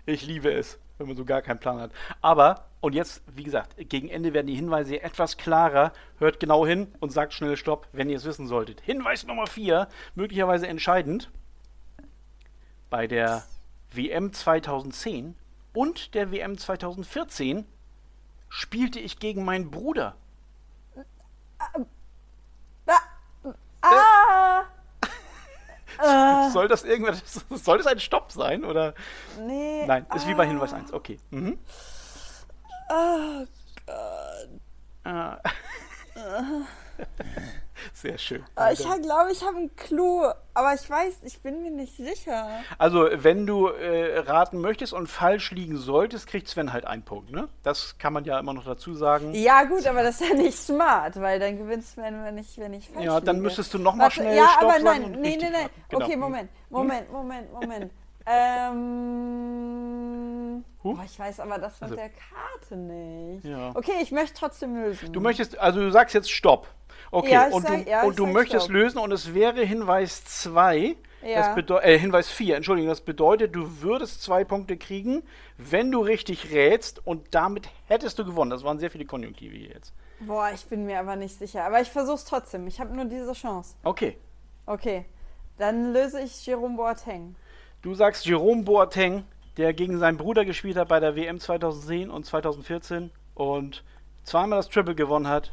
Ich 0.07 0.27
liebe 0.27 0.53
es, 0.53 0.79
wenn 1.03 1.09
man 1.09 1.17
so 1.17 1.25
gar 1.25 1.43
keinen 1.43 1.59
Plan 1.59 1.81
hat. 1.81 1.91
Aber, 2.21 2.65
und 2.81 2.95
jetzt, 2.95 3.23
wie 3.35 3.43
gesagt, 3.43 3.75
gegen 3.77 4.09
Ende 4.09 4.33
werden 4.33 4.47
die 4.47 4.55
Hinweise 4.55 5.03
etwas 5.03 5.37
klarer. 5.37 5.93
Hört 6.19 6.41
genau 6.41 6.67
hin 6.67 6.89
und 7.01 7.13
sagt 7.13 7.35
schnell 7.35 7.57
Stopp, 7.57 7.89
wenn 7.93 8.09
ihr 8.09 8.17
es 8.17 8.25
wissen 8.25 8.47
solltet. 8.47 8.81
Hinweis 8.81 9.27
Nummer 9.27 9.47
4, 9.47 9.89
möglicherweise 10.15 10.67
entscheidend. 10.67 11.31
Bei 12.89 13.07
der 13.07 13.45
WM 13.93 14.33
2010 14.33 15.35
und 15.75 16.15
der 16.15 16.31
WM 16.31 16.57
2014 16.57 17.67
spielte 18.49 19.01
ich 19.01 19.19
gegen 19.19 19.45
meinen 19.45 19.71
Bruder. 19.71 20.15
Ah. 23.81 24.12
Äh. 25.99 26.51
Soll 26.51 26.69
das 26.69 26.85
irgendwas. 26.85 27.45
Soll 27.51 27.79
das 27.79 27.87
ein 27.87 28.01
Stopp 28.01 28.33
sein? 28.33 28.65
Oder? 28.65 28.95
Nee. 29.41 29.87
Nein, 29.87 30.07
ist 30.15 30.25
ah. 30.25 30.29
wie 30.29 30.35
bei 30.35 30.47
Hinweis 30.47 30.73
1. 30.73 30.93
Okay. 30.93 31.19
Mhm. 31.31 31.59
Oh 32.91 33.47
Gott. 33.87 34.61
Ah. 35.05 35.39
Sehr 37.95 38.19
schön. 38.19 38.43
Ah, 38.55 38.71
ich 38.73 38.79
glaube, 38.81 39.31
ich 39.33 39.43
habe 39.45 39.57
einen 39.57 39.75
Clou, 39.77 40.25
aber 40.55 40.75
ich 40.75 40.89
weiß, 40.89 41.21
ich 41.25 41.41
bin 41.41 41.63
mir 41.63 41.71
nicht 41.71 41.97
sicher. 41.97 42.49
Also, 42.79 43.09
wenn 43.13 43.47
du 43.47 43.69
äh, 43.69 44.19
raten 44.19 44.61
möchtest 44.61 44.93
und 44.93 45.07
falsch 45.09 45.51
liegen 45.53 45.77
solltest, 45.77 46.27
kriegt 46.27 46.49
Sven 46.49 46.73
halt 46.73 46.85
einen 46.85 47.03
Punkt, 47.03 47.31
ne? 47.33 47.49
Das 47.63 47.97
kann 47.99 48.13
man 48.13 48.25
ja 48.25 48.39
immer 48.39 48.53
noch 48.53 48.65
dazu 48.65 48.95
sagen. 48.95 49.35
Ja, 49.35 49.65
gut, 49.65 49.87
aber 49.87 50.03
das 50.03 50.21
ist 50.21 50.29
ja 50.31 50.35
nicht 50.37 50.59
smart, 50.59 51.21
weil 51.21 51.39
dann 51.39 51.59
gewinnt 51.59 51.85
Sven, 51.85 52.23
wenn 52.25 52.39
ich, 52.39 52.59
wenn 52.59 52.75
ich 52.75 52.89
falsch 52.89 53.05
Ja, 53.05 53.21
dann 53.21 53.37
liege. 53.37 53.45
müsstest 53.47 53.73
du 53.75 53.79
nochmal 53.79 54.11
schnell 54.11 54.37
Ja, 54.37 54.49
Stopp 54.57 54.71
aber 54.71 54.79
nein, 54.81 55.17
nee, 55.21 55.37
nee, 55.41 55.51
nein. 55.51 55.69
Genau. 55.89 56.05
Okay, 56.05 56.17
Moment, 56.17 56.51
Moment, 56.71 57.11
Moment, 57.11 57.53
Moment. 57.53 57.93
ähm. 59.23 60.65
Huh? 60.85 60.97
Oh, 60.99 61.03
ich 61.05 61.19
weiß 61.19 61.41
aber 61.41 61.59
das 61.59 61.75
mit 61.81 61.83
Also- 61.91 61.95
der 61.97 62.11
Karte 62.11 62.77
nicht. 62.77 63.45
Ja. 63.45 63.71
Okay, 63.75 63.93
ich 64.03 64.11
möchte 64.11 64.35
trotzdem 64.39 64.75
lösen. 64.75 65.13
Du 65.13 65.21
möchtest, 65.21 65.57
also 65.59 65.81
du 65.81 65.91
sagst 65.93 66.15
jetzt 66.15 66.31
Stopp. 66.31 66.67
Okay, 67.13 67.31
Ja, 67.33 67.49
und, 67.49 67.63
sag- 67.63 67.85
du, 67.85 67.91
ja, 67.91 68.03
und 68.05 68.19
du 68.19 68.27
möchtest 68.27 68.65
Stopp. 68.65 68.75
lösen 68.75 68.99
und 68.99 69.13
es 69.13 69.33
wäre 69.35 69.63
Hinweis 69.65 70.25
2. 70.25 70.97
Ja. 71.25 71.55
Äh, 71.57 71.99
Hinweis 72.01 72.29
4, 72.31 72.57
Entschuldigung, 72.57 72.89
das 72.89 73.01
bedeutet, 73.03 73.55
du 73.55 73.81
würdest 73.81 74.23
zwei 74.25 74.43
Punkte 74.43 74.77
kriegen, 74.77 75.23
wenn 75.57 75.93
du 75.93 76.01
richtig 76.01 76.51
rätst 76.53 77.07
und 77.07 77.33
damit 77.33 77.69
hättest 77.87 78.19
du 78.19 78.25
gewonnen. 78.25 78.51
Das 78.51 78.65
waren 78.65 78.81
sehr 78.81 78.91
viele 78.91 79.05
Konjunktive 79.05 79.55
hier 79.57 79.69
jetzt. 79.69 79.93
Boah, 80.19 80.51
ich 80.53 80.65
bin 80.67 80.85
mir 80.85 80.99
aber 80.99 81.15
nicht 81.15 81.39
sicher. 81.39 81.65
Aber 81.65 81.81
ich 81.81 81.89
versuch's 81.91 82.25
trotzdem. 82.25 82.67
Ich 82.67 82.81
habe 82.81 82.93
nur 82.97 83.05
diese 83.05 83.35
Chance. 83.35 83.77
Okay, 83.85 84.17
Okay, 84.67 85.05
dann 85.59 85.93
löse 85.93 86.21
ich 86.23 86.45
Jerome 86.47 86.77
Boateng. 86.77 87.37
du 87.83 87.95
sagst 87.95 88.27
Jerome 88.27 88.63
Boateng, 88.63 89.25
der 89.59 89.75
gegen 89.75 89.99
seinen 89.99 90.17
Bruder 90.17 90.45
gespielt 90.45 90.77
hat 90.77 90.89
bei 90.89 90.99
der 90.99 91.15
WM 91.15 91.39
2010 91.39 92.11
und 92.11 92.25
2014 92.27 93.11
und 93.35 93.85
zweimal 94.25 94.59
das 94.59 94.69
Triple 94.69 94.95
gewonnen 94.97 95.29
hat 95.29 95.53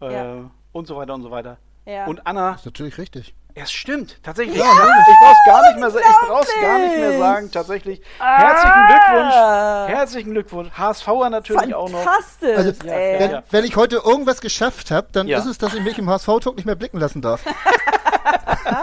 äh, 0.00 0.12
Ja. 0.12 0.50
Und 0.76 0.86
so 0.86 0.96
weiter 0.96 1.14
und 1.14 1.22
so 1.22 1.30
weiter. 1.30 1.56
Ja. 1.86 2.06
Und 2.06 2.26
Anna, 2.26 2.52
Das 2.52 2.60
ist 2.60 2.66
natürlich 2.66 2.98
richtig. 2.98 3.34
Es 3.58 3.72
stimmt, 3.72 4.22
tatsächlich. 4.22 4.58
Ja, 4.58 4.64
ich 4.64 5.16
brauch's 5.22 5.38
gar 5.46 5.62
nicht 5.68 5.78
mehr, 5.80 5.88
ich 5.88 6.28
brauch's 6.28 6.54
gar 6.60 6.78
nicht 6.78 6.96
mehr 6.98 7.18
sagen, 7.18 7.50
tatsächlich. 7.50 8.02
Herzlichen 8.18 8.86
Glückwunsch. 8.86 9.34
Ah. 9.34 9.86
Herzlichen 9.88 10.30
Glückwunsch. 10.32 10.70
HSVer 10.76 11.30
natürlich 11.30 11.74
auch 11.74 11.88
noch. 11.88 12.02
Fantastisch. 12.02 12.54
Also, 12.56 12.86
ey. 12.86 13.18
wenn, 13.20 13.30
ja. 13.30 13.42
wenn 13.50 13.64
ich 13.64 13.76
heute 13.76 13.96
irgendwas 14.04 14.42
geschafft 14.42 14.90
habe, 14.90 15.06
dann 15.12 15.26
Ja. 15.26 15.38
ist 15.38 15.46
es, 15.46 15.56
dass 15.56 15.72
ich 15.72 15.80
mich 15.82 15.96
im 15.96 16.10
HSV-Talk 16.10 16.56
nicht 16.56 16.66
mehr 16.66 16.74
blicken 16.74 16.98
lassen 16.98 17.22
darf. 17.22 17.42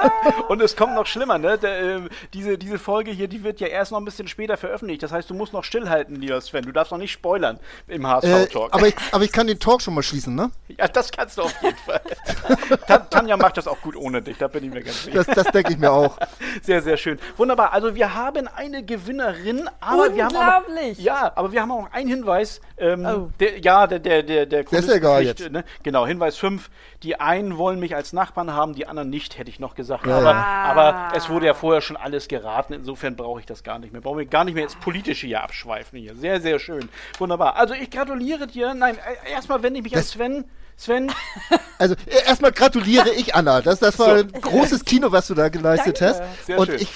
Und 0.49 0.61
es 0.61 0.75
kommt 0.75 0.95
noch 0.95 1.05
schlimmer, 1.05 1.37
ne? 1.37 1.57
Der, 1.57 1.79
äh, 1.97 2.01
diese, 2.33 2.57
diese 2.57 2.79
Folge 2.79 3.11
hier, 3.11 3.27
die 3.27 3.43
wird 3.43 3.59
ja 3.59 3.67
erst 3.67 3.91
noch 3.91 3.99
ein 3.99 4.05
bisschen 4.05 4.27
später 4.27 4.57
veröffentlicht. 4.57 5.03
Das 5.03 5.11
heißt, 5.11 5.29
du 5.29 5.33
musst 5.33 5.53
noch 5.53 5.63
stillhalten, 5.63 6.15
lieber 6.15 6.39
Sven. 6.41 6.63
Du 6.65 6.71
darfst 6.71 6.91
noch 6.91 6.97
nicht 6.99 7.11
spoilern 7.11 7.59
im 7.87 8.05
Äh, 8.05 8.07
HSV-Talk. 8.07 8.73
aber, 8.73 8.87
ich, 8.87 8.95
aber 9.11 9.23
ich 9.23 9.31
kann 9.31 9.47
den 9.47 9.59
Talk 9.59 9.81
schon 9.81 9.93
mal 9.93 10.03
schließen, 10.03 10.35
ne? 10.35 10.51
ja, 10.77 10.87
das 10.87 11.11
kannst 11.11 11.37
du 11.37 11.43
auf 11.43 11.53
jeden 11.61 11.77
Fall. 11.77 12.01
Ta- 12.87 12.97
Tanja 12.99 13.37
macht 13.37 13.57
das 13.57 13.67
auch 13.67 13.79
gut 13.81 13.95
ohne 13.95 14.21
dich, 14.21 14.37
da 14.37 14.47
bin 14.47 14.63
ich 14.65 14.71
mir 14.73 14.81
ganz 14.81 15.03
sicher. 15.03 15.23
Das, 15.23 15.27
das 15.35 15.47
denke 15.51 15.73
ich 15.73 15.77
mir 15.79 15.91
auch. 15.91 16.17
Sehr, 16.61 16.81
sehr 16.81 16.97
schön. 16.97 17.19
Wunderbar. 17.37 17.73
Also 17.73 17.95
wir 17.95 18.13
haben 18.13 18.47
eine 18.47 18.83
Gewinnerin, 18.83 19.69
aber 19.79 20.13
wir 20.15 20.25
haben 20.25 20.35
auch 20.35 20.41
noch, 20.61 20.67
Unglaublich. 20.67 20.99
ja, 20.99 21.31
aber 21.35 21.51
wir 21.51 21.61
haben 21.61 21.71
auch 21.71 21.81
noch 21.83 21.93
einen 21.93 22.09
Hinweis. 22.09 22.61
Ähm, 22.77 23.03
Oh. 23.05 23.29
der, 23.39 23.59
ja, 23.59 23.85
der, 23.85 23.99
der, 23.99 24.23
der, 24.23 24.45
der 24.45 24.63
Der 24.63 24.79
ist 24.79 24.87
ja 24.87 24.95
egal 24.95 25.21
Chronist- 25.23 25.39
jetzt. 25.39 25.51
Ne? 25.51 25.63
Genau, 25.83 26.07
Hinweis 26.07 26.37
5. 26.37 26.69
Die 27.03 27.19
einen 27.19 27.57
wollen 27.57 27.79
mich 27.79 27.95
als 27.95 28.13
Nachbarn 28.13 28.53
haben, 28.53 28.73
die 28.75 28.87
anderen 28.87 29.09
nicht, 29.09 29.37
hätte 29.37 29.49
ich 29.49 29.59
noch 29.59 29.75
gesagt. 29.75 29.92
Ja, 30.05 30.17
aber, 30.17 30.31
ja. 30.31 30.43
aber 30.43 31.17
es 31.17 31.29
wurde 31.29 31.45
ja 31.47 31.53
vorher 31.53 31.81
schon 31.81 31.97
alles 31.97 32.27
geraten. 32.27 32.73
Insofern 32.73 33.15
brauche 33.15 33.39
ich 33.39 33.45
das 33.45 33.63
gar 33.63 33.79
nicht 33.79 33.93
mehr. 33.93 34.01
Brauche 34.01 34.23
ich 34.23 34.29
gar 34.29 34.43
nicht 34.43 34.55
mehr 34.55 34.63
ins 34.63 34.75
Politische 34.75 35.27
hier 35.27 35.43
abschweifen 35.43 35.99
hier. 35.99 36.15
Sehr, 36.15 36.41
sehr 36.41 36.59
schön. 36.59 36.89
Wunderbar. 37.19 37.55
Also 37.55 37.73
ich 37.73 37.89
gratuliere 37.91 38.47
dir. 38.47 38.73
Nein, 38.73 38.97
äh, 38.97 39.31
erstmal 39.31 39.61
wende 39.63 39.79
ich 39.79 39.83
mich 39.83 39.93
an 39.93 39.99
Das- 39.99 40.09
Sven. 40.11 40.45
Sven, 40.75 41.11
Also 41.77 41.93
äh, 42.07 42.25
erstmal 42.27 42.51
gratuliere 42.51 43.11
ich 43.11 43.35
Anna. 43.35 43.61
Das, 43.61 43.79
das 43.79 43.99
war 43.99 44.17
So. 44.17 44.23
ein 44.25 44.31
großes 44.31 44.85
Kino, 44.85 45.11
was 45.11 45.27
du 45.27 45.35
da 45.35 45.49
geleistet 45.49 46.01
Danke. 46.01 46.19
hast. 46.23 46.45
Sehr 46.47 46.57
Und 46.57 46.65
schön. 46.67 46.79
ich 46.81 46.89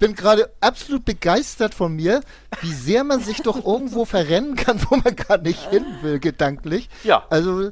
bin 0.00 0.16
gerade 0.16 0.50
absolut 0.60 1.04
begeistert 1.04 1.74
von 1.74 1.94
mir, 1.94 2.22
wie 2.60 2.72
sehr 2.72 3.04
man 3.04 3.20
sich 3.20 3.40
doch 3.42 3.64
irgendwo 3.64 4.04
verrennen 4.04 4.56
kann, 4.56 4.80
wo 4.90 4.96
man 4.96 5.14
gar 5.14 5.38
nicht 5.38 5.70
hin 5.70 5.86
will, 6.02 6.18
gedanklich. 6.18 6.88
Ja. 7.04 7.24
Also 7.30 7.70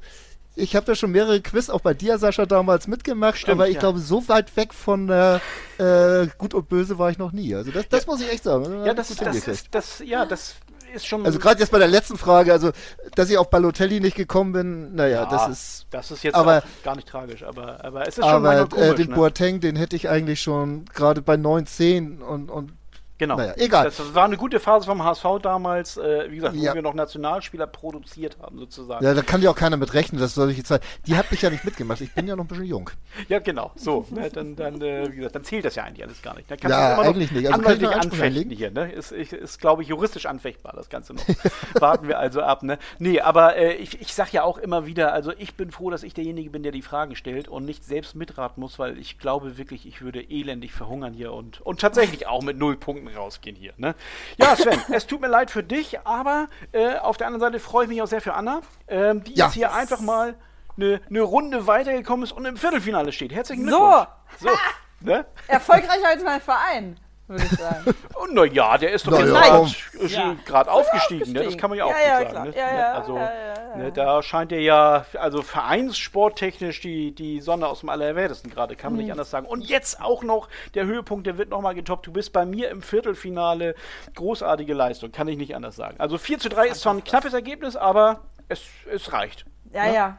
ich 0.61 0.77
habe 0.77 0.87
da 0.87 0.95
schon 0.95 1.11
mehrere 1.11 1.41
Quiz 1.41 1.71
auch 1.71 1.81
bei 1.81 1.95
dir, 1.95 2.19
Sascha, 2.19 2.47
damals 2.47 2.87
mitgemacht, 2.87 3.39
Stimmt, 3.39 3.53
aber 3.53 3.69
ich 3.69 3.75
ja. 3.75 3.81
glaube, 3.81 3.99
so 3.99 4.29
weit 4.29 4.57
weg 4.57 4.73
von 4.75 5.09
äh, 5.09 5.37
äh, 5.79 6.29
Gut 6.39 6.55
und 6.55 6.69
Böse 6.69 6.99
war 6.99 7.11
ich 7.11 7.19
noch 7.19 7.33
nie. 7.33 7.55
Also 7.55 7.71
das, 7.71 7.89
das 7.89 8.07
muss 8.07 8.21
ich 8.21 8.31
echt 8.31 8.45
sagen. 8.45 8.85
ja, 8.85 8.95
das, 8.95 9.15
das, 9.17 9.37
ist, 9.47 9.69
das, 9.75 9.99
ja, 10.05 10.25
das 10.27 10.55
ist 10.95 11.07
schon. 11.07 11.25
also 11.25 11.39
gerade 11.39 11.61
jetzt 11.61 11.71
bei 11.71 11.79
der 11.79 11.89
letzten 11.89 12.19
Frage, 12.19 12.53
also 12.53 12.71
dass 13.15 13.31
ich 13.31 13.39
auf 13.39 13.49
Balotelli 13.51 14.01
nicht 14.01 14.17
gekommen 14.17 14.53
bin, 14.53 14.95
naja, 14.95 15.27
das 15.27 15.49
ist 15.49 15.87
Das 15.91 16.11
ist 16.11 16.23
jetzt 16.25 16.35
aber- 16.35 16.63
gar 16.83 16.97
nicht 16.97 17.09
tragisch, 17.09 17.43
aber, 17.43 17.85
aber 17.85 18.03
es 18.03 18.19
ist 18.19 18.25
schon 18.25 18.47
Aber 18.47 18.61
äh, 18.77 18.95
den 18.95 19.09
ne? 19.11 19.15
Boateng, 19.15 19.61
den 19.61 19.77
hätte 19.77 19.97
ich 19.97 20.09
eigentlich 20.09 20.41
schon 20.41 20.85
gerade 20.87 21.23
bei 21.23 21.37
9, 21.37 21.67
10 21.67 22.23
und, 22.23 22.51
und 22.51 22.73
Genau. 23.21 23.37
Naja, 23.37 23.53
egal. 23.59 23.85
Das 23.85 24.15
war 24.15 24.25
eine 24.25 24.39
gute 24.39 24.59
Phase 24.61 24.87
vom 24.87 25.05
HSV 25.05 25.27
damals, 25.43 25.99
äh, 25.99 26.31
wie 26.31 26.37
gesagt, 26.37 26.57
Ja. 26.57 26.71
wo 26.71 26.77
wir 26.77 26.83
noch 26.83 26.95
Nationalspieler 26.95 27.67
produziert 27.67 28.39
haben, 28.41 28.59
sozusagen. 28.59 29.05
ja, 29.05 29.13
da 29.13 29.21
kann 29.21 29.43
ja 29.43 29.51
auch 29.51 29.55
keiner 29.55 29.77
mit 29.77 29.93
rechnen, 29.93 30.19
dass 30.19 30.35
solche 30.35 30.65
Zeit. 30.65 30.83
Die 31.07 31.15
hat 31.19 31.31
mich 31.31 31.43
ja 31.43 31.51
nicht 31.51 31.63
mitgemacht. 31.63 32.01
Ich 32.01 32.15
bin 32.15 32.27
ja 32.27 32.35
noch 32.35 32.45
ein 32.45 32.49
bisschen 32.49 32.65
jung. 32.65 32.89
Ja, 33.29 33.39
genau. 33.39 33.73
So, 33.77 34.07
ne, 34.09 34.31
dann, 34.31 34.57
dann, 34.57 34.81
äh, 34.81 35.13
wie 35.13 35.17
gesagt, 35.17 35.35
dann 35.35 35.45
zählt 35.45 35.67
das 35.67 35.75
ja 35.75 35.85
eigentlich 35.85 36.03
alles 36.03 36.23
gar 36.23 36.35
nicht. 36.35 36.51
Dann 36.51 36.59
Ja, 36.71 36.99
eigentlich 36.99 37.31
nicht. 37.31 37.47
Also 37.47 37.61
kann 37.61 37.79
ich 37.79 37.87
anfechten 37.89 38.51
hier, 38.53 38.71
ne? 38.71 38.91
Ist, 38.91 39.13
ist, 39.13 39.35
ist 39.35 39.61
glaube 39.61 39.83
ich, 39.83 39.89
juristisch 39.89 40.25
anfechtbar, 40.25 40.73
das 40.75 40.89
Ganze 40.89 41.13
noch. 41.13 41.23
Warten 41.79 42.09
wir 42.09 42.19
also 42.19 42.41
ab, 42.41 42.63
ne? 42.63 42.79
Nee, 42.99 43.21
aber 43.21 43.55
äh, 43.57 43.75
ich, 43.75 44.01
ich 44.01 44.15
sag 44.15 44.33
ja 44.33 44.45
auch 44.45 44.57
immer 44.57 44.87
wieder, 44.87 45.13
also 45.13 45.33
ich 45.37 45.57
bin 45.57 45.71
froh, 45.73 45.91
dass 45.91 46.05
ich 46.05 46.15
derjenige 46.15 46.49
bin, 46.49 46.63
der 46.63 46.73
die 46.73 46.81
Fragen 46.81 47.17
stellt 47.17 47.49
und 47.49 47.67
nicht 47.67 47.85
selbst 47.85 48.17
mitraten 48.17 48.63
muss, 48.63 48.79
weil 48.79 48.99
ich 48.99 49.19
glaube 49.19 49.59
wirklich, 49.59 49.87
ich 49.87 50.01
würde 50.01 50.23
elendig 50.23 50.73
verhungern 50.73 51.13
hier 51.13 51.35
und, 51.35 51.61
und 51.61 51.83
tatsächlich 51.83 52.27
auch 52.27 52.41
mit 52.41 52.57
null 52.57 52.79
Punkten 52.79 53.10
rausgehen 53.17 53.57
hier, 53.57 53.73
ne? 53.77 53.95
Ja, 54.39 54.57
Sven, 54.57 54.81
es 54.93 55.07
tut 55.07 55.21
mir 55.21 55.29
leid 55.29 55.51
für 55.51 55.63
dich, 55.63 56.01
aber 56.07 56.49
äh, 56.73 56.97
auf 56.97 57.17
der 57.17 57.27
anderen 57.29 57.41
Seite 57.53 57.61
freue 57.61 57.85
ich 57.85 57.89
mich 57.91 58.03
auch 58.03 58.07
sehr 58.07 58.21
für 58.21 58.35
Anna, 58.35 58.61
ähm, 58.89 59.23
die 59.25 59.35
Ja. 59.35 59.47
jetzt 59.47 59.55
hier 59.55 59.73
einfach 59.75 60.01
mal 60.01 60.35
eine, 60.77 61.01
eine 61.09 61.21
Runde 61.23 61.67
weitergekommen 61.67 62.25
ist 62.25 62.33
und 62.33 62.45
im 62.47 62.57
Viertelfinale 62.57 63.13
steht. 63.13 63.33
Herzlichen 63.33 63.69
So. 63.69 63.79
Glückwunsch. 63.79 64.07
So. 64.41 64.49
Ne? 65.03 65.25
Erfolgreicher 65.49 66.09
als 66.09 66.23
mein 66.23 66.43
Verein, 66.43 67.01
würde 67.31 67.45
ich 67.45 67.51
sagen. 67.59 67.95
Und 68.21 68.35
na 68.35 68.45
ja, 68.45 68.77
der 68.77 68.93
ist 68.93 69.07
doch 69.07 69.19
jetzt 69.19 70.13
ja, 70.13 70.37
gerade 70.45 70.71
aufgestiegen, 70.71 71.33
ne? 71.33 71.45
Das 71.45 71.57
kann 71.57 71.71
man 71.71 71.79
ja 71.79 71.85
auch 71.87 71.91
Ja, 71.91 72.19
gut 72.19 72.27
ja, 72.29 72.33
sagen. 72.33 72.33
klar. 72.33 72.45
Ne? 72.45 72.53
Ja, 72.57 72.73
Ne? 72.73 72.79
ja, 72.79 72.93
also, 72.93 73.17
ja, 73.17 73.23
ja, 73.23 73.55
ja. 73.71 73.77
Ne, 73.77 73.93
da 73.93 74.23
scheint 74.23 74.53
er 74.53 74.61
ja, 74.61 75.07
also 75.19 75.43
vereinssporttechnisch 75.43 76.81
die, 76.81 77.15
die 77.15 77.41
Sonne 77.41 77.67
aus 77.69 77.81
dem 77.81 77.89
Allerwertesten 77.89 78.51
gerade, 78.51 78.77
kann 78.77 78.93
man 78.93 78.99
Mhm. 78.99 79.05
nicht 79.05 79.13
anders 79.13 79.31
sagen. 79.31 79.47
Und 79.47 79.63
jetzt 79.69 80.01
auch 80.01 80.23
noch 80.23 80.49
der 80.75 80.85
Höhepunkt, 80.87 81.27
der 81.27 81.39
wird 81.39 81.51
nochmal 81.51 81.75
getoppt. 81.75 82.07
Du 82.07 82.13
bist 82.13 82.33
bei 82.33 82.45
mir 82.45 82.71
im 82.71 82.83
Viertelfinale. 82.83 83.75
Großartige 84.15 84.75
Leistung, 84.75 85.13
kann 85.13 85.29
ich 85.29 85.37
nicht 85.37 85.55
anders 85.55 85.77
sagen. 85.77 85.97
Also 86.01 86.19
4 86.19 86.39
zu 86.39 86.49
3 86.49 86.69
ist 86.69 86.81
zwar 86.83 86.95
ein 86.95 87.05
knappes 87.05 87.33
Ergebnis, 87.33 87.77
aber 87.77 88.21
es, 88.49 88.63
es 88.93 89.13
reicht. 89.13 89.45
Ja, 89.73 89.87
ja. 89.93 90.19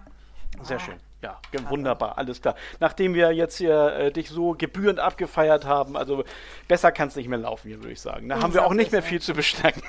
Sehr 0.63 0.79
schön. 0.79 0.95
Ja, 1.21 1.37
wunderbar, 1.69 2.17
alles 2.17 2.41
klar. 2.41 2.55
Nachdem 2.79 3.13
wir 3.13 3.31
jetzt 3.31 3.57
hier 3.57 3.93
äh, 3.93 4.11
dich 4.11 4.29
so 4.29 4.55
gebührend 4.57 4.99
abgefeiert 4.99 5.65
haben, 5.65 5.95
also 5.95 6.23
besser 6.67 6.91
kann 6.91 7.09
es 7.09 7.15
nicht 7.15 7.29
mehr 7.29 7.37
laufen 7.37 7.67
hier, 7.67 7.77
würde 7.77 7.91
ich 7.91 8.01
sagen. 8.01 8.27
Da 8.27 8.41
haben 8.41 8.55
wir 8.55 8.65
auch 8.65 8.73
nicht 8.73 8.91
mehr 8.91 9.03
viel 9.03 9.21
zu 9.21 9.33
bestärken. 9.33 9.83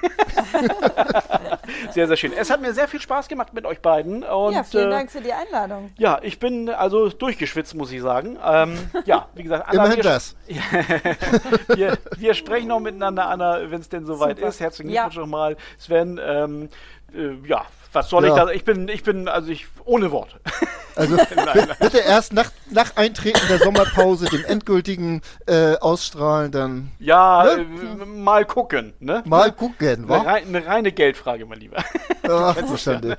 sehr, 1.93 2.07
sehr 2.07 2.17
schön. 2.19 2.33
Es 2.35 2.51
hat 2.51 2.61
mir 2.61 2.75
sehr 2.75 2.87
viel 2.87 3.01
Spaß 3.01 3.29
gemacht 3.29 3.55
mit 3.55 3.65
euch 3.65 3.81
beiden. 3.81 4.25
Und, 4.25 4.53
ja, 4.53 4.63
vielen 4.63 4.89
äh, 4.89 4.91
Dank 4.91 5.11
für 5.11 5.23
die 5.23 5.33
Einladung. 5.33 5.91
Ja, 5.97 6.21
ich 6.23 6.39
bin 6.39 6.69
also 6.69 7.09
durchgeschwitzt, 7.09 7.75
muss 7.75 7.91
ich 7.93 8.03
sagen. 8.03 8.39
Ähm, 8.45 8.79
ja, 9.07 9.29
wie 9.35 9.45
gesagt, 9.45 9.69
Anna, 9.69 9.85
Immerhin 9.85 9.97
wir, 9.97 10.03
das. 10.03 10.37
wir, 11.69 11.99
wir 12.19 12.35
sprechen 12.35 12.69
noch 12.69 12.81
miteinander, 12.81 13.27
Anna, 13.29 13.71
wenn 13.71 13.81
es 13.81 13.89
denn 13.89 14.05
soweit 14.05 14.37
Super. 14.37 14.49
ist. 14.49 14.61
Herzlichen 14.61 14.91
Ja. 14.91 15.05
Glückwunsch 15.05 15.25
nochmal, 15.25 15.57
Sven. 15.79 16.21
Ähm, 16.23 16.69
äh, 17.15 17.37
ja, 17.47 17.65
was 17.93 18.09
soll 18.09 18.25
Ja. 18.25 18.31
ich 18.31 18.35
da? 18.43 18.51
Ich 18.51 18.65
bin, 18.65 18.89
ich 18.89 19.03
bin, 19.03 19.29
also 19.29 19.51
ich, 19.51 19.67
ohne 19.85 20.11
Worte. 20.11 20.39
Also 20.95 21.17
bi- 21.55 21.67
bitte 21.81 22.01
erst 22.01 22.35
nach, 22.35 22.51
nach 22.69 22.97
Eintreten 22.97 23.41
der 23.49 23.59
Sommerpause 23.61 24.27
den 24.27 24.45
endgültigen 24.45 25.23
äh, 25.47 25.75
ausstrahlen, 25.77 26.53
dann 26.53 26.91
Ja, 26.99 27.45
Ne? 27.45 27.63
äh, 27.63 28.05
mal 28.05 28.45
gucken, 28.45 28.93
ne? 29.01 29.23
mal 29.25 29.53
gucken, 29.53 29.89
Eine, 30.05 30.09
wa? 30.11 30.19
rei 30.21 30.43
eine 30.43 30.67
reine 30.67 30.93
Geldfrage, 30.93 31.47
mein 31.47 31.61
Lieber. 31.61 31.79
Ach, 32.29 32.57
verstanden. 32.57 33.15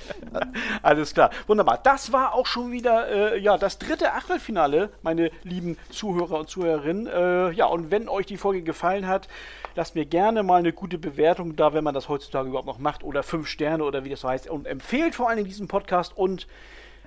Alles 0.81 1.13
klar. 1.13 1.29
Wunderbar. 1.47 1.79
Das 1.81 2.11
war 2.11 2.33
auch 2.33 2.45
schon 2.45 2.71
wieder 2.71 3.33
äh, 3.33 3.39
ja, 3.39 3.57
das 3.57 3.77
dritte 3.77 4.13
Achtelfinale, 4.13 4.89
meine 5.01 5.31
lieben 5.43 5.77
Zuhörer 5.89 6.39
und 6.39 6.49
Zuhörerinnen. 6.49 7.07
Äh, 7.07 7.51
ja, 7.51 7.65
und 7.65 7.91
wenn 7.91 8.09
euch 8.09 8.25
die 8.25 8.37
Folge 8.37 8.61
gefallen 8.61 9.07
hat, 9.07 9.27
lasst 9.75 9.95
mir 9.95 10.05
gerne 10.05 10.43
mal 10.43 10.59
eine 10.59 10.73
gute 10.73 10.97
Bewertung 10.97 11.55
da, 11.55 11.73
wenn 11.73 11.83
man 11.83 11.93
das 11.93 12.09
heutzutage 12.09 12.49
überhaupt 12.49 12.67
noch 12.67 12.79
macht. 12.79 13.03
Oder 13.03 13.23
fünf 13.23 13.47
Sterne 13.47 13.83
oder 13.83 14.03
wie 14.03 14.09
das 14.09 14.21
so 14.21 14.29
heißt. 14.29 14.49
Und 14.49 14.67
empfehlt 14.67 15.15
vor 15.15 15.27
allen 15.27 15.37
Dingen 15.37 15.49
diesen 15.49 15.67
Podcast 15.67 16.15
und 16.17 16.47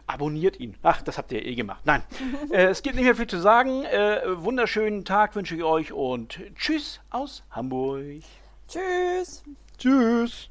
abonniert 0.07 0.59
ihn. 0.61 0.77
Ach, 0.83 1.03
das 1.03 1.19
habt 1.19 1.33
ihr 1.33 1.45
eh 1.45 1.55
gemacht. 1.55 1.81
Nein, 1.85 2.03
äh, 2.51 2.67
es 2.67 2.83
gibt 2.83 2.97
nicht 2.97 3.05
mehr 3.05 3.17
viel 3.17 3.27
zu 3.27 3.41
sagen. 3.41 3.85
Äh, 3.85 4.21
wunderschönen 4.27 5.05
Tag 5.05 5.35
wünsche 5.35 5.57
ich 5.57 5.63
euch 5.63 5.93
und 5.93 6.41
tschüss 6.57 7.01
aus 7.11 7.43
Hamburg. 7.51 8.23
Tschüss. 8.69 9.45
Tschüss. 9.79 10.49